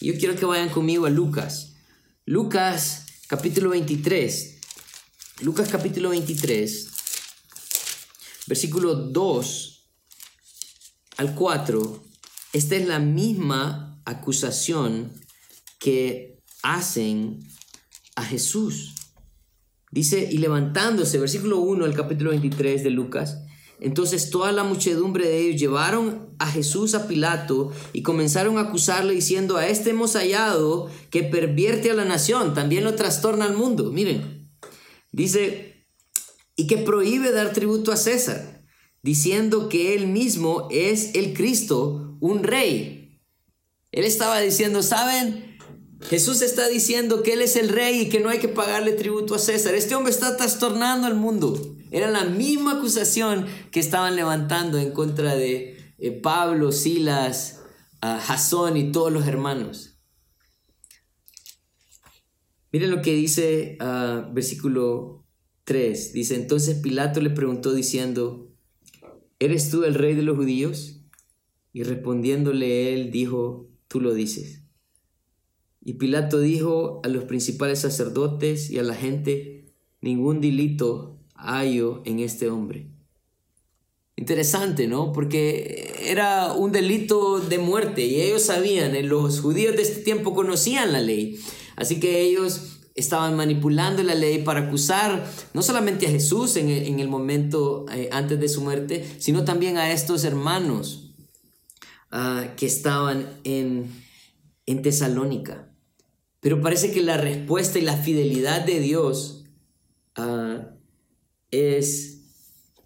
Yo 0.00 0.14
quiero 0.18 0.36
que 0.36 0.44
vayan 0.44 0.68
conmigo 0.68 1.06
a 1.06 1.10
Lucas. 1.10 1.74
Lucas 2.24 3.06
capítulo 3.28 3.70
23. 3.70 4.56
Lucas 5.40 5.68
capítulo 5.70 6.10
23, 6.10 6.88
versículo 8.46 8.94
2 8.94 9.84
al 11.18 11.34
4. 11.34 12.04
Esta 12.54 12.76
es 12.76 12.88
la 12.88 13.00
misma 13.00 14.00
acusación 14.06 15.12
que 15.78 16.40
hacen 16.62 17.46
a 18.14 18.24
Jesús. 18.24 18.94
Dice, 19.90 20.26
y 20.30 20.38
levantándose, 20.38 21.18
versículo 21.18 21.58
1 21.60 21.84
del 21.84 21.94
capítulo 21.94 22.30
23 22.30 22.82
de 22.82 22.90
Lucas, 22.90 23.45
entonces 23.80 24.30
toda 24.30 24.52
la 24.52 24.64
muchedumbre 24.64 25.28
de 25.28 25.40
ellos 25.40 25.60
llevaron 25.60 26.34
a 26.38 26.46
Jesús 26.46 26.94
a 26.94 27.06
Pilato 27.06 27.72
y 27.92 28.02
comenzaron 28.02 28.58
a 28.58 28.62
acusarle 28.62 29.14
diciendo, 29.14 29.56
a 29.56 29.68
este 29.68 29.90
hemos 29.90 30.14
hallado 30.14 30.90
que 31.10 31.22
pervierte 31.22 31.90
a 31.90 31.94
la 31.94 32.04
nación, 32.04 32.54
también 32.54 32.84
lo 32.84 32.94
trastorna 32.94 33.44
al 33.44 33.56
mundo. 33.56 33.92
Miren, 33.92 34.50
dice, 35.12 35.86
y 36.56 36.66
que 36.66 36.78
prohíbe 36.78 37.32
dar 37.32 37.52
tributo 37.52 37.92
a 37.92 37.96
César, 37.96 38.64
diciendo 39.02 39.68
que 39.68 39.94
él 39.94 40.06
mismo 40.06 40.68
es 40.70 41.14
el 41.14 41.34
Cristo, 41.34 42.16
un 42.20 42.42
rey. 42.42 43.20
Él 43.92 44.04
estaba 44.04 44.40
diciendo, 44.40 44.82
¿saben? 44.82 45.58
Jesús 46.02 46.42
está 46.42 46.68
diciendo 46.68 47.22
que 47.22 47.32
Él 47.32 47.40
es 47.40 47.56
el 47.56 47.68
rey 47.68 48.02
y 48.02 48.08
que 48.08 48.20
no 48.20 48.28
hay 48.28 48.38
que 48.38 48.48
pagarle 48.48 48.92
tributo 48.92 49.34
a 49.34 49.38
César. 49.38 49.74
Este 49.74 49.94
hombre 49.94 50.12
está 50.12 50.36
trastornando 50.36 51.06
al 51.06 51.14
mundo. 51.14 51.75
Era 51.90 52.10
la 52.10 52.24
misma 52.24 52.78
acusación 52.78 53.46
que 53.70 53.80
estaban 53.80 54.16
levantando 54.16 54.78
en 54.78 54.92
contra 54.92 55.34
de 55.34 55.76
eh, 55.98 56.10
Pablo, 56.10 56.72
Silas, 56.72 57.62
Jasón 58.00 58.76
y 58.76 58.92
todos 58.92 59.12
los 59.12 59.26
hermanos. 59.26 59.98
Miren 62.72 62.90
lo 62.90 63.02
que 63.02 63.14
dice 63.14 63.78
uh, 63.80 64.32
versículo 64.32 65.24
3. 65.64 66.12
Dice, 66.12 66.34
entonces 66.34 66.78
Pilato 66.78 67.20
le 67.20 67.30
preguntó 67.30 67.72
diciendo, 67.72 68.52
¿eres 69.38 69.70
tú 69.70 69.84
el 69.84 69.94
rey 69.94 70.14
de 70.14 70.22
los 70.22 70.36
judíos? 70.36 71.00
Y 71.72 71.82
respondiéndole 71.82 72.94
él 72.94 73.10
dijo, 73.10 73.68
tú 73.88 74.00
lo 74.00 74.14
dices. 74.14 74.62
Y 75.82 75.94
Pilato 75.94 76.40
dijo 76.40 77.00
a 77.04 77.08
los 77.08 77.24
principales 77.24 77.80
sacerdotes 77.80 78.70
y 78.70 78.78
a 78.78 78.82
la 78.82 78.94
gente, 78.94 79.72
ningún 80.00 80.40
delito 80.40 81.15
hallo 81.38 82.02
en 82.04 82.20
este 82.20 82.48
hombre. 82.48 82.88
Interesante, 84.16 84.88
¿no? 84.88 85.12
Porque 85.12 85.94
era 86.06 86.54
un 86.54 86.72
delito 86.72 87.38
de 87.38 87.58
muerte 87.58 88.06
y 88.06 88.22
ellos 88.22 88.42
sabían, 88.42 88.94
eh, 88.94 89.02
los 89.02 89.40
judíos 89.40 89.76
de 89.76 89.82
este 89.82 90.00
tiempo 90.00 90.34
conocían 90.34 90.92
la 90.92 91.00
ley. 91.00 91.38
Así 91.76 92.00
que 92.00 92.22
ellos 92.22 92.76
estaban 92.94 93.36
manipulando 93.36 94.02
la 94.02 94.14
ley 94.14 94.42
para 94.42 94.60
acusar 94.60 95.30
no 95.52 95.62
solamente 95.62 96.06
a 96.06 96.10
Jesús 96.10 96.56
en 96.56 96.70
el, 96.98 97.08
momento 97.08 97.84
eh, 97.92 98.08
antes 98.10 98.40
de 98.40 98.48
su 98.48 98.62
muerte, 98.62 99.06
sino 99.18 99.44
también 99.44 99.76
a 99.76 99.92
estos 99.92 100.24
hermanos 100.24 101.14
ah, 102.10 102.54
que 102.56 102.64
estaban 102.64 103.38
en, 103.44 103.90
en 104.64 104.80
Tesalónica. 104.80 105.70
Pero 106.40 106.62
parece 106.62 106.90
que 106.90 107.02
la 107.02 107.18
respuesta 107.18 107.78
y 107.78 107.82
la 107.82 107.98
fidelidad 107.98 108.64
de 108.64 108.80
Dios 108.80 109.44
ah, 110.14 110.75
es 111.56 112.16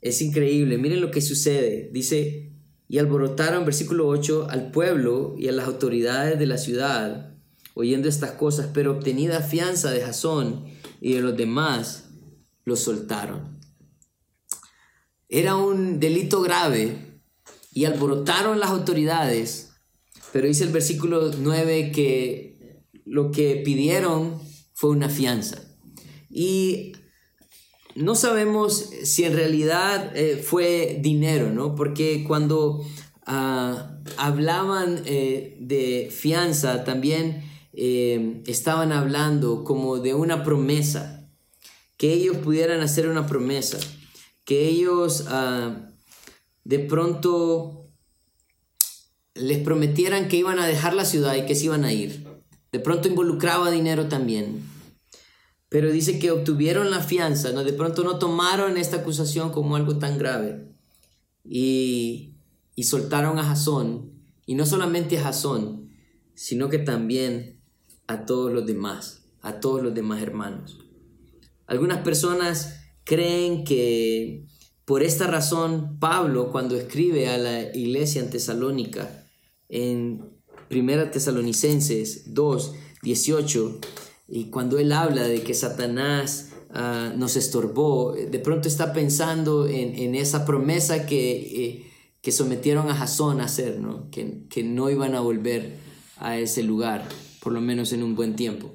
es 0.01 0.23
increíble. 0.23 0.79
Miren 0.79 1.01
lo 1.01 1.11
que 1.11 1.21
sucede. 1.21 1.91
Dice, 1.93 2.53
y 2.89 2.99
alborotaron, 2.99 3.65
versículo 3.65 4.09
8, 4.09 4.49
al 4.51 4.71
pueblo 4.71 5.35
y 5.39 5.49
a 5.49 5.53
las 5.53 5.67
autoridades 5.67 6.39
de 6.39 6.47
la 6.47 6.59
ciudad, 6.59 7.37
oyendo 7.75 8.09
estas 8.09 8.33
cosas, 8.33 8.69
pero 8.73 8.93
obtenida 8.93 9.41
fianza 9.41 9.91
de 9.91 10.01
Jasón 10.01 10.65
y 11.01 11.15
de 11.15 11.21
los 11.21 11.37
demás, 11.37 12.09
los 12.65 12.81
soltaron. 12.81 13.59
Era 15.29 15.57
un 15.57 16.01
delito 16.01 16.41
grave 16.43 17.21
y 17.73 17.85
alborotaron 17.85 18.59
las 18.59 18.71
autoridades, 18.71 19.71
pero 20.33 20.49
dice 20.49 20.65
el 20.65 20.73
versículo 20.73 21.31
9 21.31 21.93
que 21.93 22.83
lo 23.05 23.31
que 23.31 23.63
pidieron 23.65 24.41
fue 24.75 24.91
una 24.91 25.09
fianza. 25.09 25.63
Y 26.29 26.93
no 27.95 28.15
sabemos 28.15 28.91
si 29.03 29.25
en 29.25 29.35
realidad 29.35 30.17
eh, 30.17 30.37
fue 30.37 30.99
dinero, 31.01 31.51
¿no? 31.51 31.75
Porque 31.75 32.25
cuando 32.27 32.85
ah, 33.27 33.99
hablaban 34.17 35.03
eh, 35.07 35.57
de 35.61 36.11
fianza, 36.11 36.85
también 36.85 37.43
eh, 37.73 38.43
estaban 38.47 38.93
hablando 38.93 39.65
como 39.65 39.99
de 39.99 40.15
una 40.15 40.45
promesa, 40.45 41.29
que 41.97 42.13
ellos 42.13 42.39
pudieran 42.39 42.81
hacer 42.81 43.09
una 43.09 43.27
promesa, 43.27 43.79
que 44.45 44.69
ellos 44.69 45.27
ah, 45.29 45.91
de 46.65 46.79
pronto 46.79 47.89
les 49.35 49.59
prometieran 49.59 50.29
que 50.29 50.37
iban 50.37 50.59
a 50.59 50.67
dejar 50.67 50.95
la 50.95 51.05
ciudad 51.05 51.35
y 51.35 51.47
que 51.47 51.55
se 51.55 51.67
iban 51.67 51.85
a 51.85 51.93
ir. 51.93 52.27
De 52.73 52.79
pronto 52.79 53.09
involucraba 53.09 53.71
dinero 53.71 54.07
también. 54.07 54.63
Pero 55.71 55.91
dice 55.91 56.19
que 56.19 56.33
obtuvieron 56.33 56.91
la 56.91 57.01
fianza, 57.01 57.53
¿no? 57.53 57.65
De 57.65 57.73
pronto 57.73 58.05
no 58.05 58.19
tomaron 58.19 58.77
esta 58.77 58.99
acusación 58.99 59.51
como 59.51 59.77
algo 59.77 59.97
tan 59.97 60.19
grave. 60.19 60.67
Y, 61.45 62.35
y 62.75 62.83
soltaron 62.83 63.39
a 63.39 63.45
Jasón. 63.45 64.11
Y 64.45 64.57
no 64.57 64.67
solamente 64.67 65.17
a 65.17 65.23
Jasón, 65.23 65.89
sino 66.35 66.69
que 66.69 66.79
también 66.79 67.61
a 68.09 68.27
todos 68.27 68.53
los 68.53 68.67
demás, 68.67 69.23
a 69.41 69.61
todos 69.61 69.83
los 69.83 69.95
demás 69.95 70.21
hermanos. 70.21 70.79
Algunas 71.67 71.99
personas 71.99 72.81
creen 73.05 73.63
que 73.63 74.47
por 74.85 75.05
esta 75.05 75.29
razón 75.29 75.99
Pablo 76.01 76.51
cuando 76.51 76.75
escribe 76.75 77.29
a 77.29 77.39
la 77.39 77.77
iglesia 77.77 78.21
en 78.21 78.31
Tesalónica 78.31 79.25
en 79.69 80.41
1 80.69 81.11
Tesalonicenses 81.11 82.35
2, 82.35 82.75
18, 83.03 83.81
y 84.31 84.45
cuando 84.47 84.79
él 84.79 84.93
habla 84.93 85.25
de 85.25 85.43
que 85.43 85.55
Satanás 85.55 86.51
ah, 86.71 87.13
nos 87.17 87.37
estorbó, 87.37 88.13
de 88.13 88.39
pronto 88.39 88.69
está 88.69 88.93
pensando 88.93 89.67
en, 89.67 90.15
esa 90.15 90.45
promesa 90.45 91.05
que, 91.05 91.65
eh, 91.65 91.91
que, 92.23 92.31
sometieron 92.31 92.89
a 92.89 92.95
Jasón 92.95 93.41
a 93.41 93.45
hacer, 93.45 93.81
¿no? 93.81 94.09
Que, 94.11 94.45
que, 94.49 94.63
no 94.63 94.89
iban 94.89 95.17
a 95.17 95.21
volver 95.21 95.79
a 96.17 96.39
ese 96.39 96.63
lugar, 96.63 97.09
por 97.41 97.53
lo 97.53 97.61
menos 97.61 97.93
en 97.93 98.05
un 98.05 98.15
buen 98.15 98.37
tiempo. 98.37 98.73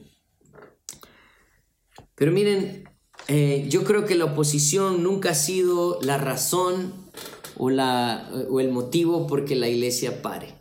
Pero 2.16 2.32
miren, 2.34 2.84
eh, 3.28 3.66
yo 3.70 3.84
creo 3.84 4.06
que 4.06 4.16
la 4.16 4.26
oposición 4.26 5.04
nunca 5.04 5.32
ha 5.32 5.36
sido 5.36 6.00
la 6.02 6.18
razón 6.18 6.94
o, 7.58 7.70
la, 7.70 8.30
o 8.50 8.60
el 8.60 8.72
motivo 8.72 9.26
por 9.26 9.46
que 9.46 9.56
la 9.56 9.70
iglesia 9.70 10.22
pare. 10.22 10.55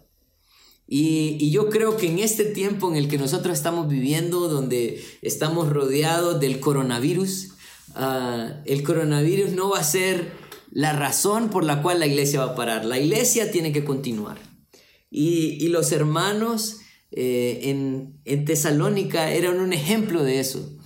Y, 0.87 1.51
yo 1.51 1.71
creo 1.71 1.97
que 1.97 2.09
en 2.09 2.19
este 2.19 2.45
tiempo 2.45 2.91
en 2.91 2.97
el 2.97 3.09
que 3.09 3.19
nosotros 3.19 3.57
estamos 3.57 3.89
viviendo, 3.89 4.49
donde 4.49 5.03
estamos 5.23 5.71
rodeados 5.71 6.41
del 6.41 6.61
coronavirus, 6.61 7.53
ah, 7.95 8.63
el 8.67 8.83
coronavirus 8.83 9.53
no 9.53 9.71
va 9.71 9.81
a 9.81 9.85
ser 9.85 10.33
la 10.71 10.93
razón 10.93 11.51
por 11.51 11.65
la 11.65 11.83
cual 11.83 12.01
la 12.01 12.07
iglesia 12.07 12.45
va 12.45 12.53
a 12.53 12.57
parar. 12.57 12.85
La 12.85 12.99
iglesia 12.99 13.51
tiene 13.51 13.73
que 13.73 13.85
continuar. 13.85 14.39
Y, 15.11 15.69
los 15.69 15.93
hermanos 15.93 16.79
eh, 17.13 17.61
en, 17.65 18.21
en 18.25 18.45
Tesalónica 18.45 19.31
eran 19.31 19.61
un 19.61 19.73
ejemplo 19.73 20.23
de 20.23 20.41
eso. 20.41 20.77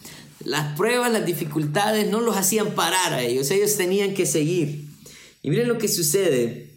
Las 0.45 0.77
pruebas, 0.77 1.11
las 1.11 1.27
dificultades 1.27 2.09
no 2.11 2.21
los 2.21 2.37
hacían 2.37 2.75
parar 2.75 3.15
a 3.15 3.23
ellos, 3.23 3.51
ellos 3.51 3.77
tenían 3.77 4.15
que 4.15 4.27
seguir. 4.27 4.85
Y 5.43 5.51
miren 5.51 5.69
lo 5.69 5.79
que 5.79 5.89
sucede 5.89 6.71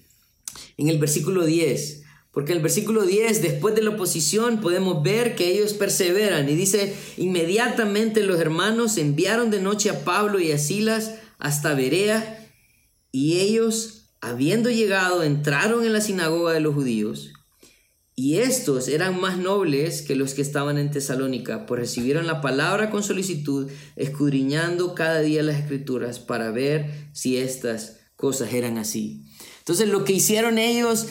en 0.77 0.89
el 0.89 0.97
versículo 0.97 1.45
10. 1.45 2.00
Porque 2.31 2.53
el 2.53 2.61
versículo 2.61 3.03
10, 3.03 3.41
después 3.41 3.75
de 3.75 3.81
la 3.81 3.91
oposición, 3.91 4.61
podemos 4.61 5.03
ver 5.03 5.35
que 5.35 5.51
ellos 5.51 5.73
perseveran. 5.73 6.47
Y 6.47 6.55
dice, 6.55 6.95
inmediatamente 7.17 8.23
los 8.23 8.39
hermanos 8.39 8.97
enviaron 8.97 9.51
de 9.51 9.61
noche 9.61 9.89
a 9.89 10.05
Pablo 10.05 10.39
y 10.39 10.51
a 10.51 10.57
Silas 10.57 11.15
hasta 11.39 11.73
Berea. 11.73 12.49
Y 13.11 13.39
ellos, 13.39 14.13
habiendo 14.21 14.69
llegado, 14.69 15.23
entraron 15.23 15.83
en 15.85 15.91
la 15.91 15.99
sinagoga 15.99 16.53
de 16.53 16.61
los 16.61 16.73
judíos. 16.73 17.33
Y 18.15 18.37
estos 18.37 18.87
eran 18.87 19.19
más 19.19 19.37
nobles 19.37 20.01
que 20.01 20.15
los 20.15 20.33
que 20.33 20.41
estaban 20.41 20.77
en 20.77 20.91
Tesalónica, 20.91 21.65
pues 21.65 21.79
recibieron 21.79 22.27
la 22.27 22.39
palabra 22.39 22.89
con 22.91 23.03
solicitud, 23.03 23.69
escudriñando 23.95 24.95
cada 24.95 25.21
día 25.21 25.43
las 25.43 25.57
escrituras 25.57 26.19
para 26.19 26.51
ver 26.51 27.09
si 27.13 27.37
estas 27.37 27.99
cosas 28.15 28.53
eran 28.53 28.77
así. 28.77 29.25
Entonces 29.61 29.89
lo 29.89 30.03
que 30.05 30.13
hicieron 30.13 30.57
ellos, 30.57 31.05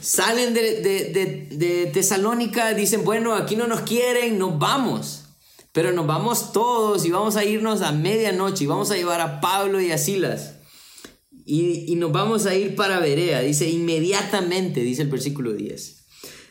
salen 0.00 0.54
de, 0.54 1.90
Tesalónica, 1.92 2.72
dicen, 2.72 3.04
bueno, 3.04 3.34
aquí 3.34 3.56
no 3.56 3.66
nos 3.66 3.82
quieren, 3.82 4.38
nos 4.38 4.58
vamos. 4.58 5.24
Pero 5.72 5.92
nos 5.92 6.06
vamos 6.06 6.52
todos 6.52 7.04
y 7.04 7.10
vamos 7.10 7.36
a 7.36 7.44
irnos 7.44 7.82
a 7.82 7.92
medianoche 7.92 8.64
y 8.64 8.66
vamos 8.66 8.90
a 8.90 8.96
llevar 8.96 9.20
a 9.20 9.40
Pablo 9.40 9.80
y 9.82 9.92
a 9.92 9.98
Silas. 9.98 10.54
Y, 11.44 11.94
nos 11.96 12.10
vamos 12.10 12.46
a 12.46 12.54
ir 12.54 12.74
para 12.74 13.00
Berea, 13.00 13.40
dice 13.40 13.68
inmediatamente, 13.68 14.80
dice 14.80 15.02
el 15.02 15.08
versículo 15.08 15.52
10. 15.52 16.06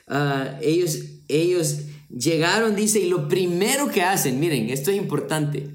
Ah, 0.07 0.59
ellos, 0.61 0.99
ellos 1.27 1.77
llegaron, 2.09 2.75
dice, 2.75 2.99
y 2.99 3.09
lo 3.09 3.27
primero 3.27 3.89
que 3.89 4.03
hacen, 4.03 4.39
miren, 4.39 4.69
esto 4.69 4.91
es 4.91 4.97
importante, 4.97 5.69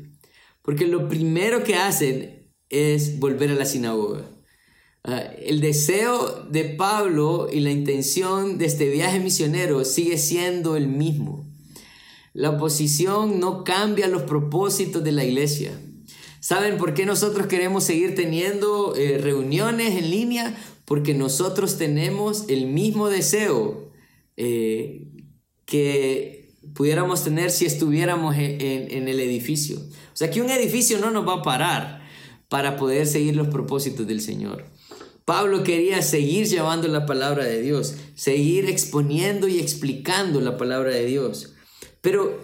porque 0.63 0.87
lo 0.87 1.09
primero 1.09 1.65
que 1.65 1.75
hacen 1.75 2.53
es 2.69 3.19
volver 3.19 3.51
a 3.51 3.55
la 3.55 3.65
sinagoga. 3.65 4.34
Ah, 5.07 5.21
el 5.39 5.61
deseo 5.61 6.47
de 6.51 6.65
Pablo 6.65 7.49
y 7.53 7.61
la 7.61 7.71
intención 7.71 8.57
de 8.57 8.65
este 8.65 8.89
viaje 8.89 9.21
misionero 9.21 9.85
sigue 9.85 10.17
siendo 10.17 10.77
el 10.77 10.89
mismo. 10.89 11.47
La 12.33 12.51
oposición 12.51 13.39
no 13.39 13.65
cambia 13.65 14.09
los 14.09 14.23
propósitos 14.23 15.05
de 15.05 15.13
la 15.13 15.23
iglesia. 15.25 15.79
¿Saben 16.41 16.79
por 16.79 16.95
qué 16.95 17.05
nosotros 17.05 17.47
queremos 17.49 17.85
seguir 17.85 18.15
teniendo 18.15 18.97
eh, 18.97 19.19
reuniones 19.19 19.95
en 19.95 20.11
línea? 20.11 20.57
Porque 20.87 21.13
nosotros 21.13 21.77
tenemos 21.77 22.47
el 22.49 22.67
mismo 22.67 23.11
deseo 23.11 23.93
eh, 24.39 25.07
que 25.67 26.57
pudiéramos 26.75 27.25
tener 27.25 27.51
si 27.51 27.67
estuviéramos 27.67 28.37
en, 28.37 28.59
en 28.91 29.09
el 29.09 29.21
edificio. 29.21 29.77
O 29.79 30.17
sea, 30.17 30.31
que 30.31 30.41
un 30.41 30.51
edificio 30.51 30.99
no 30.99 31.11
nos 31.11 31.29
va 31.29 31.35
a 31.35 31.43
parar 31.43 32.03
para 32.49 32.79
poder 32.79 33.07
seguir 33.07 33.37
los 33.37 33.49
propósitos 33.49 34.07
del 34.07 34.23
Señor. 34.23 34.74
Pablo 35.25 35.63
quería 35.63 36.03
seguir 36.03 36.47
llevando 36.47 36.87
la 36.89 37.07
palabra 37.07 37.45
de 37.45 37.63
Dios, 37.63 37.95
seguir 38.15 38.69
exponiendo 38.69 39.49
y 39.49 39.59
explicando 39.59 40.41
la 40.41 40.59
palabra 40.59 40.91
de 40.91 41.07
Dios. 41.07 41.55
Pero, 42.03 42.39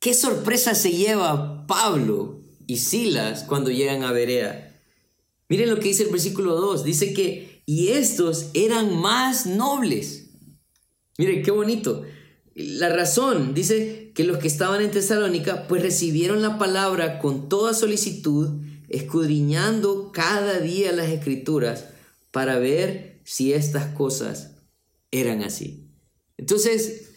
¿qué 0.00 0.14
sorpresa 0.14 0.74
se 0.74 0.90
lleva 0.90 1.66
Pablo 1.68 2.40
y 2.66 2.78
Silas 2.78 3.44
cuando 3.44 3.70
llegan 3.70 4.02
a 4.02 4.10
Berea? 4.10 4.82
Miren 5.48 5.70
lo 5.70 5.78
que 5.78 5.88
dice 5.88 6.02
el 6.02 6.10
versículo 6.10 6.56
2. 6.56 6.82
Dice 6.82 7.14
que, 7.14 7.62
y 7.66 7.88
estos 7.88 8.50
eran 8.54 8.96
más 8.96 9.46
nobles. 9.46 10.30
Miren, 11.18 11.42
qué 11.42 11.52
bonito. 11.52 12.02
La 12.54 12.88
razón, 12.88 13.54
dice 13.54 14.10
que 14.14 14.24
los 14.24 14.38
que 14.38 14.48
estaban 14.48 14.82
en 14.82 14.90
Tesalónica, 14.90 15.68
pues 15.68 15.82
recibieron 15.82 16.42
la 16.42 16.58
palabra 16.58 17.20
con 17.20 17.48
toda 17.48 17.72
solicitud 17.74 18.60
escudriñando 18.88 20.12
cada 20.12 20.58
día 20.60 20.92
las 20.92 21.08
escrituras 21.08 21.86
para 22.30 22.58
ver 22.58 23.20
si 23.24 23.52
estas 23.52 23.94
cosas 23.94 24.52
eran 25.10 25.42
así. 25.42 25.90
Entonces, 26.36 27.10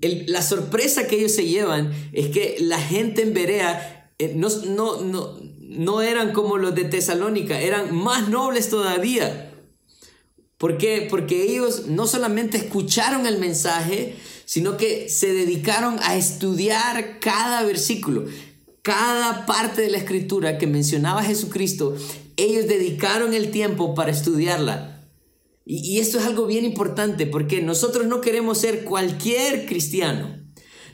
la 0.00 0.42
sorpresa 0.42 1.06
que 1.06 1.16
ellos 1.16 1.32
se 1.32 1.46
llevan 1.46 1.92
es 2.12 2.28
que 2.28 2.56
la 2.60 2.80
gente 2.80 3.22
en 3.22 3.34
Berea 3.34 4.10
eh, 4.18 4.32
no, 4.34 4.48
no, 4.66 5.00
no, 5.00 5.38
no 5.60 6.02
eran 6.02 6.32
como 6.32 6.56
los 6.58 6.74
de 6.74 6.84
Tesalónica, 6.84 7.60
eran 7.60 7.94
más 7.94 8.28
nobles 8.28 8.68
todavía. 8.68 9.52
¿Por 10.58 10.78
qué? 10.78 11.06
Porque 11.10 11.42
ellos 11.42 11.86
no 11.88 12.06
solamente 12.06 12.56
escucharon 12.56 13.26
el 13.26 13.38
mensaje, 13.38 14.16
sino 14.44 14.76
que 14.76 15.08
se 15.08 15.32
dedicaron 15.32 15.98
a 16.02 16.16
estudiar 16.16 17.18
cada 17.20 17.62
versículo 17.64 18.26
cada 18.84 19.46
parte 19.46 19.80
de 19.80 19.88
la 19.88 19.96
escritura 19.96 20.58
que 20.58 20.66
mencionaba 20.66 21.22
Jesucristo, 21.22 21.96
ellos 22.36 22.68
dedicaron 22.68 23.32
el 23.32 23.50
tiempo 23.50 23.94
para 23.94 24.10
estudiarla. 24.10 25.08
Y, 25.64 26.00
esto 26.00 26.18
es 26.18 26.26
algo 26.26 26.44
bien 26.44 26.66
importante 26.66 27.26
porque 27.26 27.62
nosotros 27.62 28.06
no 28.06 28.20
queremos 28.20 28.58
ser 28.58 28.84
cualquier 28.84 29.64
cristiano. 29.64 30.38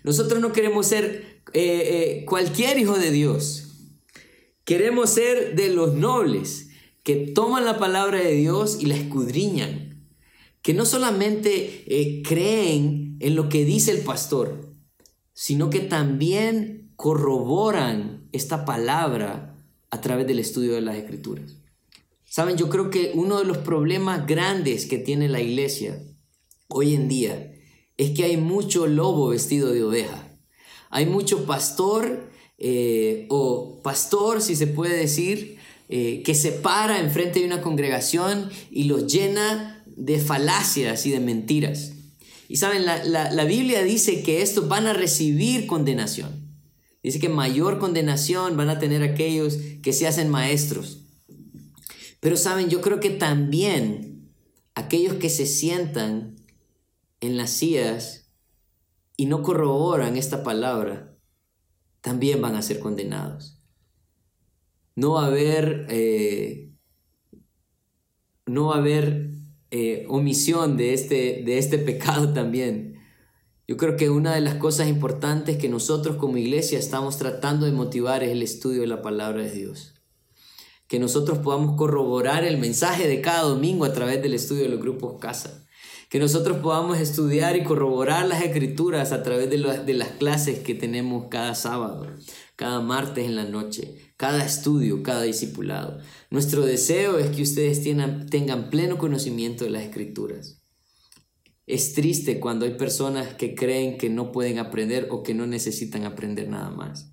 Nosotros 0.04 0.40
no 0.40 0.52
queremos 0.52 0.86
ser 0.86 1.42
eh, 1.52 2.20
eh, 2.22 2.24
cualquier 2.26 2.78
hijo 2.78 2.96
de 2.96 3.10
Dios. 3.10 3.66
Queremos 4.64 5.10
ser 5.10 5.56
de 5.56 5.70
los 5.70 5.94
nobles 5.94 6.68
que 7.02 7.16
toman 7.16 7.64
la 7.64 7.80
palabra 7.80 8.20
de 8.20 8.34
Dios 8.34 8.78
y 8.80 8.86
la 8.86 8.94
escudriñan. 8.94 10.06
Que 10.62 10.74
no 10.74 10.84
solamente 10.84 11.82
eh, 11.88 12.22
creen 12.22 13.16
en 13.18 13.34
lo 13.34 13.48
que 13.48 13.64
dice 13.64 13.90
el 13.90 14.02
pastor, 14.02 14.76
sino 15.32 15.70
que 15.70 15.80
también 15.80 16.79
corroboran 17.00 18.28
esta 18.30 18.66
palabra 18.66 19.56
a 19.90 20.02
través 20.02 20.26
del 20.26 20.38
estudio 20.38 20.74
de 20.74 20.82
las 20.82 20.96
escrituras. 20.96 21.56
Saben, 22.26 22.58
yo 22.58 22.68
creo 22.68 22.90
que 22.90 23.12
uno 23.14 23.38
de 23.38 23.46
los 23.46 23.56
problemas 23.56 24.26
grandes 24.26 24.84
que 24.84 24.98
tiene 24.98 25.30
la 25.30 25.40
iglesia 25.40 25.98
hoy 26.68 26.94
en 26.94 27.08
día 27.08 27.54
es 27.96 28.10
que 28.10 28.24
hay 28.24 28.36
mucho 28.36 28.86
lobo 28.86 29.28
vestido 29.28 29.72
de 29.72 29.82
oveja. 29.82 30.38
Hay 30.90 31.06
mucho 31.06 31.46
pastor 31.46 32.30
eh, 32.58 33.26
o 33.30 33.80
pastor, 33.82 34.42
si 34.42 34.54
se 34.54 34.66
puede 34.66 34.94
decir, 34.94 35.56
eh, 35.88 36.22
que 36.22 36.34
se 36.34 36.52
para 36.52 37.00
enfrente 37.00 37.40
de 37.40 37.46
una 37.46 37.62
congregación 37.62 38.50
y 38.70 38.84
los 38.84 39.10
llena 39.10 39.82
de 39.86 40.18
falacias 40.18 41.06
y 41.06 41.12
de 41.12 41.20
mentiras. 41.20 41.92
Y 42.46 42.56
saben, 42.56 42.84
la, 42.84 43.02
la 43.02 43.44
Biblia 43.44 43.82
dice 43.84 44.22
que 44.22 44.42
estos 44.42 44.68
van 44.68 44.86
a 44.86 44.92
recibir 44.92 45.66
condenación. 45.66 46.49
Dice 47.02 47.18
que 47.18 47.28
mayor 47.28 47.78
condenación 47.78 48.56
van 48.56 48.68
a 48.68 48.78
tener 48.78 49.02
aquellos 49.02 49.58
que 49.82 49.92
se 49.92 50.06
hacen 50.06 50.28
maestros. 50.28 51.06
Pero 52.20 52.36
saben, 52.36 52.68
yo 52.68 52.82
creo 52.82 53.00
que 53.00 53.10
también 53.10 54.30
aquellos 54.74 55.14
que 55.14 55.30
se 55.30 55.46
sientan 55.46 56.36
en 57.20 57.36
las 57.36 57.50
sillas 57.50 58.30
y 59.16 59.26
no 59.26 59.42
corroboran 59.42 60.16
esta 60.16 60.42
palabra, 60.42 61.14
también 62.00 62.40
van 62.40 62.54
a 62.54 62.62
ser 62.62 62.80
condenados. 62.80 63.58
No 64.96 65.12
va 65.12 65.24
a 65.24 65.26
haber, 65.26 65.86
eh, 65.90 66.70
no 68.46 68.66
va 68.66 68.76
a 68.76 68.78
haber 68.78 69.30
eh, 69.70 70.06
omisión 70.08 70.76
de 70.76 70.94
este, 70.94 71.42
de 71.44 71.58
este 71.58 71.78
pecado 71.78 72.32
también. 72.32 72.89
Yo 73.70 73.76
creo 73.76 73.96
que 73.96 74.10
una 74.10 74.34
de 74.34 74.40
las 74.40 74.56
cosas 74.56 74.88
importantes 74.88 75.56
que 75.56 75.68
nosotros 75.68 76.16
como 76.16 76.38
iglesia 76.38 76.76
estamos 76.76 77.18
tratando 77.18 77.66
de 77.66 77.70
motivar 77.70 78.24
es 78.24 78.30
el 78.30 78.42
estudio 78.42 78.80
de 78.80 78.88
la 78.88 79.00
palabra 79.00 79.44
de 79.44 79.52
Dios. 79.52 79.94
Que 80.88 80.98
nosotros 80.98 81.38
podamos 81.38 81.76
corroborar 81.76 82.42
el 82.42 82.58
mensaje 82.58 83.06
de 83.06 83.20
cada 83.20 83.42
domingo 83.42 83.84
a 83.84 83.92
través 83.92 84.20
del 84.22 84.34
estudio 84.34 84.64
de 84.64 84.70
los 84.70 84.80
grupos 84.80 85.20
casa. 85.20 85.68
Que 86.08 86.18
nosotros 86.18 86.56
podamos 86.56 86.98
estudiar 86.98 87.54
y 87.54 87.62
corroborar 87.62 88.26
las 88.26 88.42
escrituras 88.42 89.12
a 89.12 89.22
través 89.22 89.48
de, 89.48 89.58
las 89.94 90.08
clases 90.18 90.58
que 90.58 90.74
tenemos 90.74 91.28
cada 91.30 91.54
sábado, 91.54 92.08
cada 92.56 92.80
martes 92.80 93.24
en 93.24 93.36
la 93.36 93.44
noche, 93.44 94.14
cada 94.16 94.44
estudio, 94.44 95.04
cada 95.04 95.22
discipulado. 95.22 96.00
Nuestro 96.28 96.66
deseo 96.66 97.20
es 97.20 97.30
que 97.30 97.42
ustedes 97.42 97.84
tengan 97.84 98.68
pleno 98.68 98.98
conocimiento 98.98 99.62
de 99.62 99.70
las 99.70 99.84
escrituras 99.84 100.59
es 101.72 101.94
triste 101.94 102.40
cuando 102.40 102.66
hay 102.66 102.74
personas 102.74 103.34
que 103.34 103.54
creen 103.54 103.98
que 103.98 104.10
no 104.10 104.32
pueden 104.32 104.58
aprender 104.58 105.08
o 105.10 105.22
que 105.22 105.34
no 105.34 105.46
necesitan 105.46 106.04
aprender 106.04 106.48
nada 106.48 106.70
más. 106.70 107.12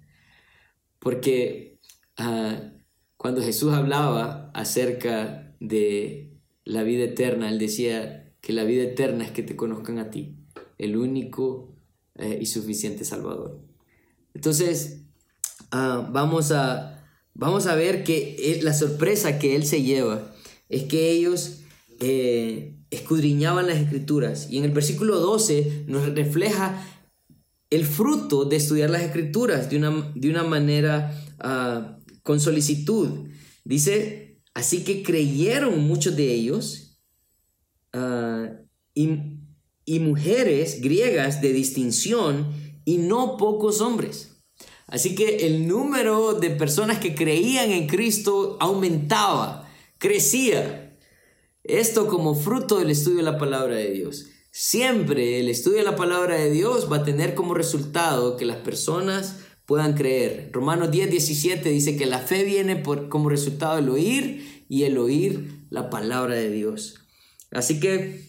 Porque 0.99 1.79
ah, 2.17 2.73
cuando 3.17 3.41
Jesús 3.41 3.73
hablaba 3.73 4.51
acerca 4.53 5.55
de 5.59 6.37
la 6.63 6.83
vida 6.83 7.05
eterna, 7.05 7.49
él 7.49 7.59
decía 7.59 8.33
que 8.41 8.53
la 8.53 8.63
vida 8.63 8.83
eterna 8.83 9.25
es 9.25 9.31
que 9.31 9.43
te 9.43 9.55
conozcan 9.55 9.99
a 9.99 10.09
ti, 10.09 10.35
el 10.77 10.97
único 10.97 11.75
eh, 12.15 12.37
y 12.41 12.45
suficiente 12.45 13.05
Salvador. 13.05 13.59
Entonces, 14.33 15.03
ah, 15.71 16.09
vamos, 16.11 16.51
a, 16.51 17.05
vamos 17.33 17.67
a 17.67 17.75
ver 17.75 18.03
que 18.03 18.59
la 18.61 18.73
sorpresa 18.73 19.39
que 19.39 19.55
él 19.55 19.65
se 19.65 19.83
lleva 19.83 20.33
es 20.69 20.83
que 20.83 21.11
ellos 21.11 21.61
eh, 21.99 22.76
escudriñaban 22.89 23.67
las 23.67 23.77
escrituras. 23.77 24.47
Y 24.49 24.57
en 24.57 24.65
el 24.65 24.71
versículo 24.71 25.19
12 25.19 25.85
nos 25.87 26.13
refleja 26.13 26.85
el 27.69 27.85
fruto 27.85 28.45
de 28.45 28.55
estudiar 28.55 28.89
las 28.89 29.01
escrituras 29.01 29.69
de 29.69 29.77
una, 29.77 30.11
de 30.15 30.29
una 30.29 30.43
manera 30.43 31.11
ah, 31.39 31.97
con 32.23 32.39
solicitud. 32.39 33.27
Dice, 33.63 34.39
así 34.53 34.83
que 34.83 35.03
creyeron 35.03 35.85
muchos 35.85 36.15
de 36.15 36.33
ellos 36.33 36.99
ah, 37.93 38.49
y, 38.93 39.09
y 39.85 39.99
mujeres 39.99 40.81
griegas 40.81 41.41
de 41.41 41.53
distinción 41.53 42.47
y 42.85 42.97
no 42.97 43.37
pocos 43.37 43.81
hombres. 43.81 44.37
Así 44.87 45.15
que 45.15 45.45
el 45.47 45.67
número 45.67 46.33
de 46.33 46.49
personas 46.51 46.99
que 46.99 47.13
creían 47.13 47.71
en 47.71 47.87
Cristo 47.87 48.57
aumentaba, 48.61 49.69
crecía. 49.97 50.86
Esto 51.67 52.07
como 52.07 52.33
fruto 52.33 52.79
del 52.79 52.91
estudio 52.91 53.17
de 53.17 53.23
la 53.23 53.37
palabra 53.37 53.75
de 53.75 53.91
Dios. 53.91 54.27
Siempre 54.51 55.41
el 55.41 55.49
estudio 55.49 55.79
de 55.79 55.83
la 55.83 55.97
palabra 55.97 56.35
de 56.35 56.49
Dios 56.49 56.89
va 56.89 56.97
a 56.97 57.03
tener 57.03 57.35
como 57.35 57.53
resultado 57.53 58.37
que 58.37 58.45
las 58.45 58.57
personas 58.57 59.39
puedan 59.65 59.93
creer. 59.93 60.49
Romanos 60.53 60.91
10, 60.91 61.11
17 61.11 61.69
dice 61.69 61.97
que 61.97 62.05
la 62.05 62.19
fe 62.19 62.45
viene 62.45 62.77
por, 62.77 63.09
como 63.09 63.27
resultado 63.27 63.75
del 63.75 63.89
oír 63.89 64.65
y 64.69 64.83
el 64.83 64.97
oír 64.97 65.65
la 65.69 65.89
palabra 65.89 66.35
de 66.35 66.49
Dios. 66.49 67.01
Así 67.51 67.81
que 67.81 68.25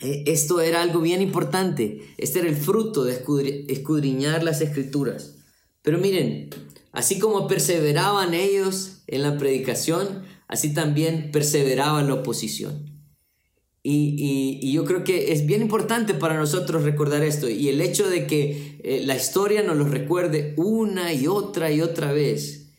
eh, 0.00 0.24
esto 0.26 0.60
era 0.60 0.80
algo 0.80 1.00
bien 1.00 1.20
importante. 1.20 2.14
Este 2.16 2.38
era 2.38 2.48
el 2.48 2.56
fruto 2.56 3.02
de 3.02 3.24
escudriñar 3.68 4.44
las 4.44 4.60
escrituras. 4.60 5.38
Pero 5.82 5.98
miren, 5.98 6.50
así 6.92 7.18
como 7.18 7.48
perseveraban 7.48 8.34
ellos 8.34 9.02
en 9.08 9.22
la 9.24 9.36
predicación, 9.36 10.22
así 10.48 10.72
también 10.72 11.30
perseveraba 11.30 12.02
la 12.02 12.14
oposición. 12.14 12.98
Y, 13.82 14.72
yo 14.72 14.84
creo 14.84 15.04
que 15.04 15.32
es 15.32 15.46
bien 15.46 15.62
importante 15.62 16.12
para 16.12 16.36
nosotros 16.36 16.82
recordar 16.82 17.22
esto 17.22 17.48
y 17.48 17.68
el 17.68 17.80
hecho 17.80 18.08
de 18.08 18.26
que 18.26 18.80
eh, 18.84 19.02
la 19.04 19.16
historia 19.16 19.62
nos 19.62 19.76
lo 19.76 19.86
recuerde 19.86 20.52
una 20.56 21.14
y 21.14 21.26
otra 21.26 21.70
y 21.72 21.80
otra 21.80 22.12
vez 22.12 22.72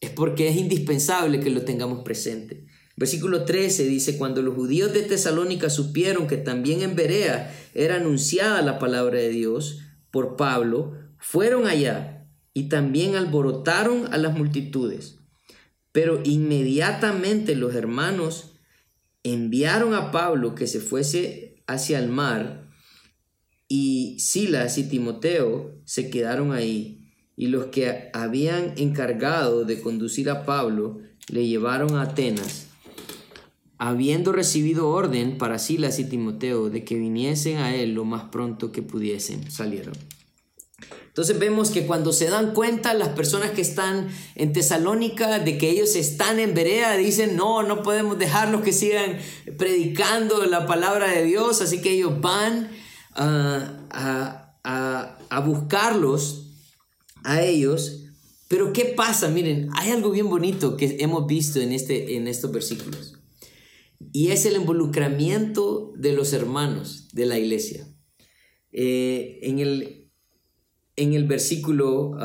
es 0.00 0.10
porque 0.10 0.48
es 0.48 0.56
indispensable 0.56 1.40
que 1.40 1.50
lo 1.50 1.62
tengamos 1.62 2.04
presente. 2.04 2.66
Versículo 2.96 3.44
13 3.44 3.86
dice, 3.86 4.18
cuando 4.18 4.42
los 4.42 4.54
judíos 4.54 4.92
de 4.92 5.02
Tesalónica 5.02 5.68
supieron 5.68 6.28
que 6.28 6.36
también 6.36 6.82
en 6.82 6.94
Berea 6.94 7.52
era 7.74 7.96
anunciada 7.96 8.62
la 8.62 8.78
palabra 8.78 9.18
de 9.18 9.30
Dios 9.30 9.80
por 10.10 10.36
Pablo, 10.36 10.92
fueron 11.18 11.66
allá 11.66 12.28
y 12.54 12.68
también 12.68 13.16
alborotaron 13.16 14.12
a 14.12 14.18
las 14.18 14.36
multitudes 14.36 15.21
pero 15.92 16.20
inmediatamente 16.24 17.54
los 17.54 17.74
hermanos 17.74 18.54
enviaron 19.22 19.94
a 19.94 20.10
Pablo 20.10 20.54
que 20.54 20.66
se 20.66 20.80
fuese 20.80 21.62
hacia 21.66 21.98
el 21.98 22.08
mar 22.08 22.70
y 23.68 24.18
Silas 24.18 24.78
y 24.78 24.84
Timoteo 24.84 25.80
se 25.84 26.10
quedaron 26.10 26.52
ahí 26.52 27.02
y 27.36 27.46
los 27.46 27.66
que 27.66 28.10
habían 28.12 28.74
encargado 28.76 29.64
de 29.64 29.80
conducir 29.80 30.28
a 30.28 30.44
Pablo 30.44 31.00
le 31.28 31.46
llevaron 31.46 31.96
a 31.96 32.02
Atenas, 32.02 32.66
habiendo 33.78 34.32
recibido 34.32 34.88
orden 34.88 35.38
para 35.38 35.58
Silas 35.58 35.98
y 35.98 36.04
Timoteo 36.04 36.68
de 36.68 36.84
que 36.84 36.96
viniesen 36.96 37.58
a 37.58 37.74
él 37.74 37.94
lo 37.94 38.04
más 38.04 38.24
pronto 38.24 38.72
que 38.72 38.82
pudiesen, 38.82 39.50
salieron. 39.50 39.94
Entonces 41.12 41.38
vemos 41.38 41.70
que 41.70 41.84
cuando 41.84 42.10
se 42.10 42.30
dan 42.30 42.54
cuenta 42.54 42.94
las 42.94 43.10
personas 43.10 43.50
que 43.50 43.60
están 43.60 44.08
en 44.34 44.54
Tesalónica 44.54 45.40
de 45.40 45.58
que 45.58 45.68
ellos 45.68 45.94
están 45.94 46.40
en 46.40 46.54
Berea, 46.54 46.96
dicen, 46.96 47.36
no, 47.36 47.62
no 47.62 47.82
podemos 47.82 48.18
dejarlos 48.18 48.62
que 48.62 48.72
sigan 48.72 49.18
predicando 49.58 50.46
la 50.46 50.64
palabra 50.66 51.10
de 51.10 51.24
Dios, 51.24 51.60
así 51.60 51.82
que 51.82 51.90
ellos 51.90 52.18
van 52.22 52.70
a, 53.14 54.56
a 54.62 55.40
buscarlos 55.40 56.46
a 57.24 57.42
ellos. 57.42 58.04
Pero 58.48 58.72
¿qué 58.72 58.86
pasa? 58.86 59.28
Miren, 59.28 59.68
hay 59.74 59.90
algo 59.90 60.10
bien 60.12 60.30
bonito 60.30 60.78
que 60.78 60.96
hemos 61.00 61.26
visto 61.26 61.60
en, 61.60 61.72
este, 61.72 62.16
en 62.16 62.26
estos 62.26 62.52
versículos. 62.52 63.18
Y 64.12 64.28
es 64.28 64.46
el 64.46 64.56
involucramiento 64.56 65.92
de 65.96 66.12
los 66.12 66.32
hermanos 66.32 67.08
de 67.12 67.26
la 67.26 67.38
iglesia. 67.38 67.86
Eh, 68.72 69.40
en 69.42 69.58
el 69.58 70.01
en 70.96 71.14
el 71.14 71.24
versículo 71.24 72.16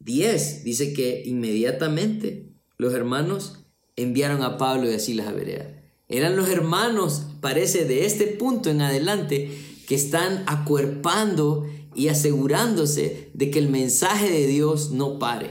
10 0.00 0.64
dice 0.64 0.92
que 0.92 1.22
inmediatamente 1.24 2.48
los 2.78 2.94
hermanos 2.94 3.64
enviaron 3.96 4.42
a 4.42 4.56
Pablo 4.56 4.90
y 4.90 4.94
a 4.94 4.98
Silas 4.98 5.28
a 5.28 5.32
Berea. 5.32 5.82
Eran 6.08 6.36
los 6.36 6.48
hermanos, 6.48 7.26
parece, 7.40 7.84
de 7.84 8.06
este 8.06 8.26
punto 8.26 8.70
en 8.70 8.80
adelante, 8.80 9.50
que 9.86 9.94
están 9.94 10.42
acuerpando 10.46 11.66
y 11.94 12.08
asegurándose 12.08 13.30
de 13.34 13.50
que 13.50 13.58
el 13.58 13.68
mensaje 13.68 14.30
de 14.30 14.46
Dios 14.46 14.90
no 14.90 15.18
pare. 15.18 15.50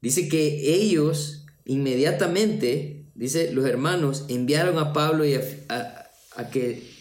Dice 0.00 0.28
que 0.28 0.74
ellos 0.74 1.46
inmediatamente, 1.64 3.06
dice 3.14 3.52
los 3.52 3.66
hermanos, 3.66 4.24
enviaron 4.28 4.78
a 4.78 4.92
Pablo 4.92 5.24
y 5.24 5.34
a 5.34 6.50
que 6.50 6.93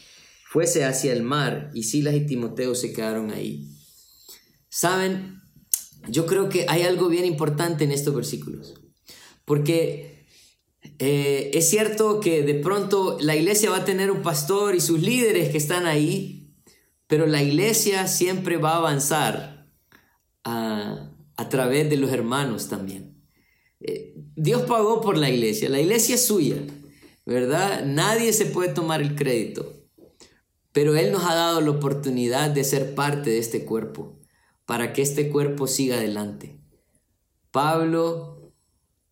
fuese 0.54 0.86
hacia 0.86 1.14
el 1.14 1.24
mar 1.24 1.72
y 1.74 1.82
Silas 1.82 2.14
y 2.14 2.28
Timoteo 2.28 2.76
se 2.76 2.94
quedaron 2.94 3.32
ahí. 3.32 3.72
Saben, 4.70 5.42
yo 6.08 6.28
creo 6.28 6.48
que 6.48 6.68
hay 6.70 6.84
algo 6.84 7.10
bien 7.10 7.26
importante 7.26 7.84
en 7.84 7.92
estos 7.92 8.14
versículos, 8.14 8.76
porque 9.46 10.28
eh, 11.00 11.50
es 11.56 11.68
cierto 11.68 12.20
que 12.20 12.44
de 12.44 12.54
pronto 12.54 13.18
la 13.20 13.36
iglesia 13.36 13.72
va 13.72 13.78
a 13.78 13.86
tener 13.86 14.12
un 14.12 14.22
pastor 14.22 14.76
y 14.76 14.80
sus 14.80 15.02
líderes 15.02 15.50
que 15.50 15.58
están 15.58 15.88
ahí, 15.88 16.54
pero 17.08 17.26
la 17.26 17.42
iglesia 17.42 18.08
siempre 18.08 18.58
va 18.58 18.74
a 18.74 18.78
avanzar 18.78 19.72
a, 20.44 21.10
través 21.50 21.90
de 21.90 21.98
los 21.98 22.12
hermanos 22.12 22.70
también. 22.70 23.26
Eh, 23.80 24.14
Dios 24.36 24.62
pagó 24.62 25.02
por 25.02 25.18
la 25.18 25.32
iglesia, 25.32 25.68
la 25.68 25.82
iglesia 25.82 26.14
es 26.14 26.28
suya, 26.28 26.58
¿verdad? 27.26 27.86
Nadie 27.86 28.34
se 28.34 28.46
puede 28.46 28.72
tomar 28.72 29.02
el 29.02 29.16
crédito. 29.16 29.83
Pero 30.74 30.96
Él 30.96 31.12
nos 31.12 31.24
ha 31.24 31.36
dado 31.36 31.62
la 31.62 31.70
oportunidad 31.72 32.50
de 32.50 32.64
ser 32.64 32.96
parte 32.96 33.30
de 33.30 33.38
este 33.38 33.64
cuerpo, 33.64 34.20
para 34.66 34.92
que 34.92 35.02
este 35.02 35.30
cuerpo 35.30 35.68
siga 35.68 35.98
adelante. 35.98 36.60
Pablo 37.52 38.52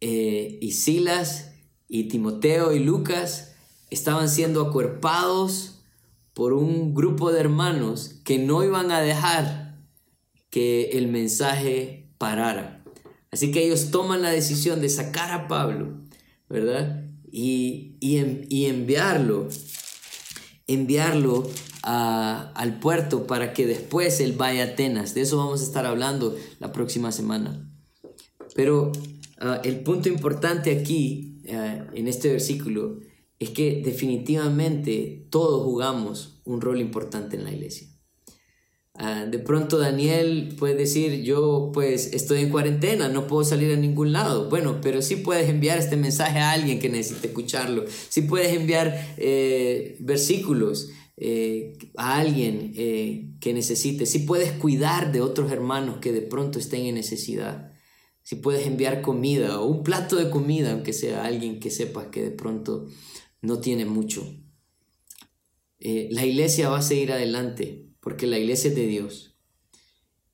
eh, 0.02 0.58
y 0.60 0.72
Silas 0.72 1.52
y 1.88 2.06
Timoteo 2.06 2.74
y 2.74 2.80
Lucas 2.80 3.56
estaban 3.92 4.28
siendo 4.28 4.62
acuerpados 4.62 5.84
por 6.34 6.54
un 6.54 6.96
grupo 6.96 7.32
de 7.32 7.42
hermanos 7.42 8.16
que 8.24 8.40
no 8.40 8.64
iban 8.64 8.92
a 8.92 9.02
dejar 9.02 9.78
que 10.50 10.92
el 10.94 11.08
mensaje 11.08 12.10
parara. 12.18 12.84
Así 13.30 13.52
que 13.52 13.64
ellos 13.64 13.92
toman 13.92 14.24
la 14.24 14.32
decisión 14.32 14.82
de 14.82 14.90
sacar 14.90 15.32
a 15.32 15.48
Pablo, 15.48 16.00
¿verdad? 16.50 17.06
Y, 17.32 17.98
y 18.00 18.66
enviarlo 18.66 19.48
enviarlo 20.74 21.48
al 21.84 22.80
puerto 22.80 23.26
para 23.26 23.54
que 23.54 23.66
después 23.66 24.20
él 24.20 24.34
vaya 24.34 24.64
a 24.64 24.68
Atenas. 24.68 25.14
De 25.14 25.22
eso 25.22 25.38
vamos 25.38 25.62
a 25.62 25.64
estar 25.64 25.86
hablando 25.86 26.36
la 26.60 26.72
próxima 26.72 27.12
semana. 27.12 27.68
Pero 28.56 28.92
ah, 29.40 29.62
el 29.64 29.82
punto 29.82 30.10
importante 30.10 30.72
aquí, 30.72 31.42
ah, 31.52 31.88
en 31.94 32.08
este 32.08 32.30
versículo, 32.30 33.00
es 33.40 33.50
que 33.50 33.82
definitivamente 33.84 35.28
todos 35.32 35.64
jugamos 35.64 36.42
un 36.44 36.62
rol 36.62 36.80
importante 36.80 37.38
en 37.38 37.44
la 37.46 37.52
iglesia. 37.52 37.88
Ah, 38.96 39.26
de 39.26 39.40
pronto 39.40 39.78
Daniel 39.78 40.54
puede 40.60 40.76
decir, 40.76 41.24
yo 41.24 41.72
pues 41.74 42.14
estoy 42.14 42.42
en 42.42 42.50
cuarentena, 42.50 43.08
no 43.08 43.26
puedo 43.26 43.44
salir 43.44 43.72
a 43.72 43.78
ningún 43.78 44.12
lado. 44.12 44.50
Bueno, 44.50 44.80
pero 44.82 45.02
sí 45.02 45.16
puedes 45.18 45.50
enviar 45.50 45.78
este 45.78 45.96
mensaje 45.96 46.40
a 46.40 46.52
alguien 46.52 46.80
que 46.80 46.90
necesite 46.90 47.28
escucharlo. 47.28 47.86
Sí 48.10 48.24
puedes 48.24 48.54
enviar 48.54 49.16
eh, 49.18 49.98
versículos 50.02 50.90
eh, 51.18 51.74
a 51.96 52.20
alguien 52.20 52.74
eh, 52.76 53.32
que 53.40 53.54
necesite. 53.54 54.06
Sí 54.06 54.20
puedes 54.20 54.52
cuidar 54.52 55.12
de 55.12 55.22
otros 55.22 55.52
hermanos 55.52 56.00
que 56.00 56.12
de 56.12 56.22
pronto 56.22 56.60
estén 56.60 56.86
en 56.86 56.96
necesidad. 56.96 57.72
Si 58.24 58.36
puedes 58.36 58.68
enviar 58.68 59.02
comida 59.02 59.62
o 59.62 59.68
un 59.68 59.84
plato 59.84 60.18
de 60.18 60.30
comida, 60.30 60.74
aunque 60.74 60.94
sea 60.94 61.24
alguien 61.24 61.60
que 61.60 61.72
sepas 61.72 62.08
que 62.08 62.22
de 62.22 62.32
pronto 62.32 62.88
no 63.42 63.60
tiene 63.60 63.86
mucho. 63.86 64.24
la 65.80 66.26
iglesia 66.26 66.70
va 66.70 66.80
a 66.80 66.82
seguir 66.84 67.12
adelante 67.12 67.91
porque 68.02 68.28
la 68.28 68.38
iglesia 68.38 68.70
es 68.72 68.76
de 68.76 68.88
Dios. 68.88 69.38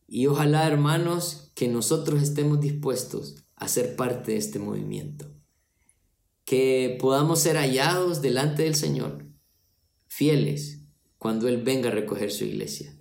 Y 0.07 0.26
ojalá, 0.26 0.65
hermanos, 0.65 1.51
que 1.53 1.68
nosotros 1.68 2.24
estemos 2.24 2.59
dispuestos 2.59 3.36
a 3.55 3.68
ser 3.68 3.95
parte 3.95 4.32
de 4.32 4.38
este 4.38 4.57
movimiento. 4.57 5.30
Que 6.45 6.97
podamos 6.99 7.39
ser 7.39 7.57
hallados 7.57 8.22
delante 8.22 8.63
del 8.63 8.76
Señor, 8.76 9.26
fieles, 10.07 10.80
cuando 11.18 11.47
Él 11.47 11.61
venga 11.61 11.89
a 11.89 11.91
recoger 11.91 12.32
su 12.32 12.45
iglesia. 12.45 12.97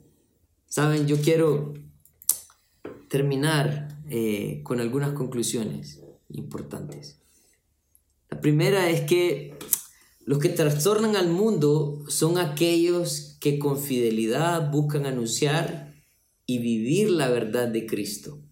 Saben, 0.67 1.07
yo 1.07 1.21
quiero 1.21 1.75
terminar 3.09 4.01
eh, 4.11 4.61
con 4.65 4.81
algunas 4.81 5.13
conclusiones 5.13 6.01
importantes. 6.29 7.21
La 8.31 8.41
primera 8.41 8.91
es 8.91 9.03
que 9.03 9.57
los 10.25 10.39
que 10.39 10.49
trastornan 10.49 11.15
al 11.15 11.29
mundo 11.29 12.05
son 12.09 12.39
aquellos 12.39 13.36
que 13.47 13.61
con 13.61 13.79
fidelidad 13.79 14.73
buscan 14.73 15.07
anunciar 15.07 15.95
y 16.47 16.59
vivir 16.59 17.11
la 17.11 17.29
verdad 17.29 17.69
de 17.69 17.87
Cristo. 17.87 18.43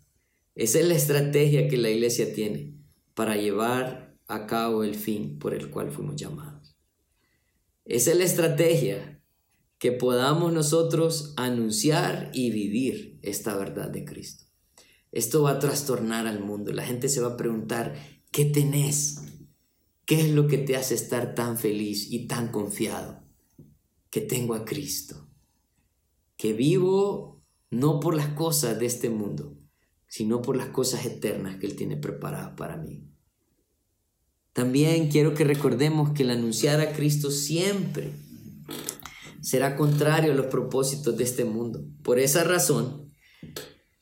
Esa 0.55 0.79
es 0.79 0.87
la 0.87 0.95
estrategia 0.95 1.67
que 1.67 1.79
la 1.79 1.91
iglesia 1.91 2.33
tiene 2.33 2.77
para 3.13 3.37
llevar 3.37 4.17
a 4.29 4.47
cabo 4.47 4.85
el 4.85 4.95
fin 4.95 5.41
por 5.41 5.53
el 5.53 5.69
cual 5.69 5.91
fuimos 5.91 6.15
llamados. 6.15 6.77
Esa 7.85 8.13
es 8.13 8.19
la 8.19 8.23
estrategia 8.23 9.21
que 9.79 9.91
podamos 9.91 10.53
nosotros 10.53 11.35
anunciar 11.37 12.31
y 12.33 12.53
vivir 12.53 13.19
esta 13.23 13.57
verdad 13.57 13.91
de 13.91 14.05
Cristo. 14.05 14.45
Esto 15.11 15.43
va 15.43 15.51
a 15.51 15.59
trastornar 15.59 16.29
al 16.29 16.39
mundo. 16.39 16.73
La 16.73 16.85
gente 16.85 17.09
se 17.09 17.21
va 17.21 17.33
a 17.33 17.37
preguntar, 17.37 17.97
¿qué 18.31 18.45
tenés? 18.45 19.23
¿Qué 20.05 20.21
es 20.21 20.31
lo 20.31 20.47
que 20.47 20.59
te 20.59 20.77
hace 20.77 20.95
estar 20.95 21.35
tan 21.35 21.59
feliz 21.59 22.13
y 22.13 22.29
tan 22.29 22.53
confiado? 22.53 23.24
Que 24.15 24.21
tengo 24.21 24.55
a 24.55 24.65
Cristo. 24.65 25.29
Que 26.37 26.53
vivo 26.53 27.43
no 27.71 27.99
por 27.99 28.15
las 28.15 28.29
cosas 28.29 28.79
de 28.79 28.87
este 28.87 29.11
mundo, 29.11 29.59
sino 30.07 30.41
por 30.41 30.57
las 30.57 30.69
cosas 30.69 31.05
eternas 31.05 31.57
que 31.57 31.67
Él 31.67 31.75
tiene 31.75 31.97
preparadas 31.97 32.53
para 32.57 32.77
mí. 32.77 33.11
También 34.53 35.11
quiero 35.11 35.35
que 35.35 35.43
recordemos 35.43 36.13
que 36.13 36.23
el 36.23 36.31
anunciar 36.31 36.81
a 36.81 36.93
Cristo 36.93 37.33
siempre 37.33 38.13
será 39.41 39.75
contrario 39.75 40.31
a 40.31 40.37
los 40.37 40.47
propósitos 40.47 41.17
de 41.17 41.25
este 41.25 41.45
mundo. 41.45 41.85
Por 42.05 42.21
esa 42.21 42.45
razón, 42.45 43.13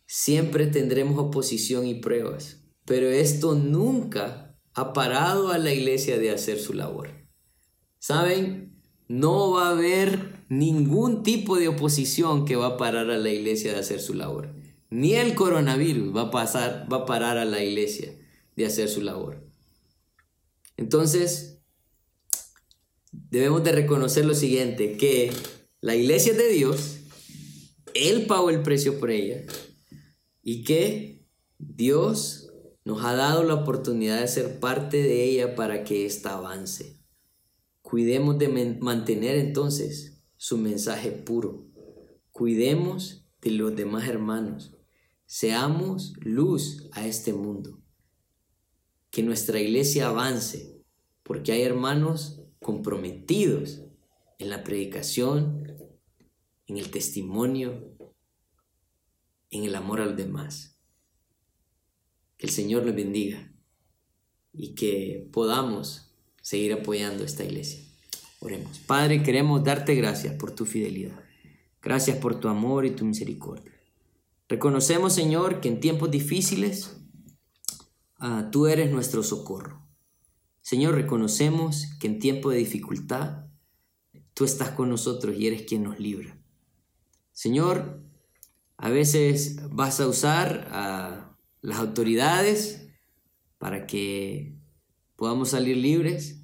siempre 0.04 0.66
tendremos 0.66 1.18
oposición 1.18 1.86
y 1.86 1.94
pruebas, 1.94 2.66
pero 2.84 3.08
esto 3.08 3.54
nunca 3.54 4.58
ha 4.74 4.92
parado 4.92 5.48
a 5.48 5.56
la 5.56 5.72
iglesia 5.72 6.18
de 6.18 6.32
hacer 6.32 6.58
su 6.58 6.74
labor. 6.74 7.08
¿Saben? 7.98 8.71
No 9.12 9.50
va 9.50 9.66
a 9.66 9.72
haber 9.72 10.42
ningún 10.48 11.22
tipo 11.22 11.58
de 11.58 11.68
oposición 11.68 12.46
que 12.46 12.56
va 12.56 12.66
a 12.68 12.76
parar 12.78 13.10
a 13.10 13.18
la 13.18 13.28
iglesia 13.28 13.74
de 13.74 13.78
hacer 13.78 14.00
su 14.00 14.14
labor. 14.14 14.54
Ni 14.88 15.12
el 15.12 15.34
coronavirus 15.34 16.16
va 16.16 16.22
a, 16.22 16.30
pasar, 16.30 16.90
va 16.90 16.96
a 16.96 17.04
parar 17.04 17.36
a 17.36 17.44
la 17.44 17.62
iglesia 17.62 18.18
de 18.56 18.64
hacer 18.64 18.88
su 18.88 19.02
labor. 19.02 19.46
Entonces, 20.78 21.58
debemos 23.10 23.62
de 23.62 23.72
reconocer 23.72 24.24
lo 24.24 24.34
siguiente, 24.34 24.96
que 24.96 25.30
la 25.82 25.94
iglesia 25.94 26.32
es 26.32 26.38
de 26.38 26.48
Dios, 26.48 26.96
Él 27.92 28.24
pagó 28.24 28.48
el 28.48 28.62
precio 28.62 28.98
por 28.98 29.10
ella 29.10 29.42
y 30.42 30.64
que 30.64 31.26
Dios 31.58 32.50
nos 32.86 33.04
ha 33.04 33.12
dado 33.12 33.42
la 33.42 33.56
oportunidad 33.56 34.22
de 34.22 34.28
ser 34.28 34.58
parte 34.58 35.02
de 35.02 35.24
ella 35.24 35.54
para 35.54 35.84
que 35.84 36.06
ésta 36.06 36.32
avance. 36.32 37.01
Cuidemos 37.92 38.38
de 38.38 38.48
mantener 38.80 39.36
entonces 39.36 40.18
su 40.38 40.56
mensaje 40.56 41.12
puro. 41.12 41.66
Cuidemos 42.30 43.28
de 43.42 43.50
los 43.50 43.76
demás 43.76 44.08
hermanos. 44.08 44.74
Seamos 45.26 46.14
luz 46.22 46.88
a 46.92 47.06
este 47.06 47.34
mundo. 47.34 47.82
Que 49.10 49.22
nuestra 49.22 49.60
iglesia 49.60 50.08
avance, 50.08 50.82
porque 51.22 51.52
hay 51.52 51.60
hermanos 51.60 52.40
comprometidos 52.62 53.82
en 54.38 54.48
la 54.48 54.64
predicación, 54.64 55.76
en 56.66 56.78
el 56.78 56.90
testimonio, 56.90 57.94
en 59.50 59.64
el 59.64 59.74
amor 59.74 60.00
a 60.00 60.06
los 60.06 60.16
demás. 60.16 60.78
Que 62.38 62.46
el 62.46 62.52
Señor 62.54 62.86
les 62.86 62.96
bendiga 62.96 63.54
y 64.50 64.74
que 64.74 65.28
podamos 65.30 66.14
seguir 66.40 66.72
apoyando 66.72 67.24
esta 67.24 67.44
iglesia. 67.44 67.81
Oremos. 68.42 68.80
Padre, 68.80 69.22
queremos 69.22 69.62
darte 69.62 69.94
gracias 69.94 70.34
por 70.34 70.50
tu 70.50 70.64
fidelidad. 70.64 71.16
Gracias 71.80 72.16
por 72.16 72.40
tu 72.40 72.48
amor 72.48 72.84
y 72.84 72.90
tu 72.90 73.04
misericordia. 73.04 73.72
Reconocemos, 74.48 75.12
Señor, 75.12 75.60
que 75.60 75.68
en 75.68 75.78
tiempos 75.78 76.10
difíciles 76.10 76.96
ah, 78.18 78.48
tú 78.50 78.66
eres 78.66 78.90
nuestro 78.90 79.22
socorro. 79.22 79.86
Señor, 80.60 80.96
reconocemos 80.96 81.86
que 82.00 82.08
en 82.08 82.18
tiempo 82.18 82.50
de 82.50 82.58
dificultad 82.58 83.46
tú 84.34 84.44
estás 84.44 84.70
con 84.70 84.90
nosotros 84.90 85.36
y 85.38 85.46
eres 85.46 85.62
quien 85.62 85.84
nos 85.84 86.00
libra. 86.00 86.36
Señor, 87.30 88.02
a 88.76 88.90
veces 88.90 89.58
vas 89.70 90.00
a 90.00 90.08
usar 90.08 90.66
a 90.72 91.36
las 91.60 91.78
autoridades 91.78 92.88
para 93.58 93.86
que 93.86 94.56
podamos 95.14 95.50
salir 95.50 95.76
libres, 95.76 96.41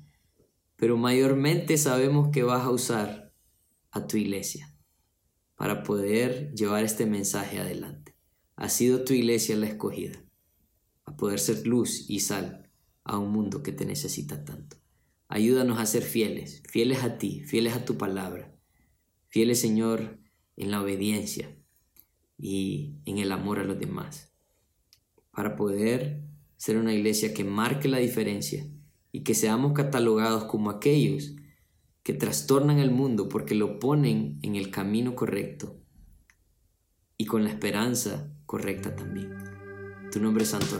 pero 0.78 0.96
mayormente 0.96 1.76
sabemos 1.76 2.28
que 2.28 2.44
vas 2.44 2.64
a 2.64 2.70
usar 2.70 3.32
a 3.90 4.06
tu 4.06 4.16
iglesia 4.16 4.72
para 5.56 5.82
poder 5.82 6.54
llevar 6.54 6.84
este 6.84 7.04
mensaje 7.04 7.58
adelante. 7.58 8.14
Ha 8.54 8.68
sido 8.68 9.04
tu 9.04 9.12
iglesia 9.12 9.56
la 9.56 9.66
escogida, 9.66 10.22
a 11.04 11.16
poder 11.16 11.40
ser 11.40 11.66
luz 11.66 12.08
y 12.08 12.20
sal 12.20 12.70
a 13.02 13.18
un 13.18 13.32
mundo 13.32 13.64
que 13.64 13.72
te 13.72 13.86
necesita 13.86 14.44
tanto. 14.44 14.76
Ayúdanos 15.26 15.80
a 15.80 15.86
ser 15.86 16.04
fieles, 16.04 16.62
fieles 16.70 17.02
a 17.02 17.18
ti, 17.18 17.42
fieles 17.42 17.74
a 17.74 17.84
tu 17.84 17.98
palabra, 17.98 18.54
fieles 19.26 19.60
Señor 19.60 20.20
en 20.56 20.70
la 20.70 20.80
obediencia 20.80 21.56
y 22.38 22.94
en 23.04 23.18
el 23.18 23.32
amor 23.32 23.58
a 23.58 23.64
los 23.64 23.80
demás, 23.80 24.32
para 25.32 25.56
poder 25.56 26.22
ser 26.56 26.76
una 26.76 26.94
iglesia 26.94 27.34
que 27.34 27.42
marque 27.42 27.88
la 27.88 27.98
diferencia 27.98 28.64
y 29.12 29.24
que 29.24 29.34
seamos 29.34 29.72
catalogados 29.72 30.44
como 30.44 30.70
aquellos 30.70 31.34
que 32.02 32.14
trastornan 32.14 32.78
el 32.78 32.90
mundo 32.90 33.28
porque 33.28 33.54
lo 33.54 33.78
ponen 33.78 34.38
en 34.42 34.56
el 34.56 34.70
camino 34.70 35.14
correcto 35.14 35.76
y 37.16 37.26
con 37.26 37.44
la 37.44 37.50
esperanza 37.50 38.32
correcta 38.46 38.94
también. 38.94 39.34
Tu 40.10 40.20
nombre 40.20 40.44
es 40.44 40.50
Santo. 40.50 40.78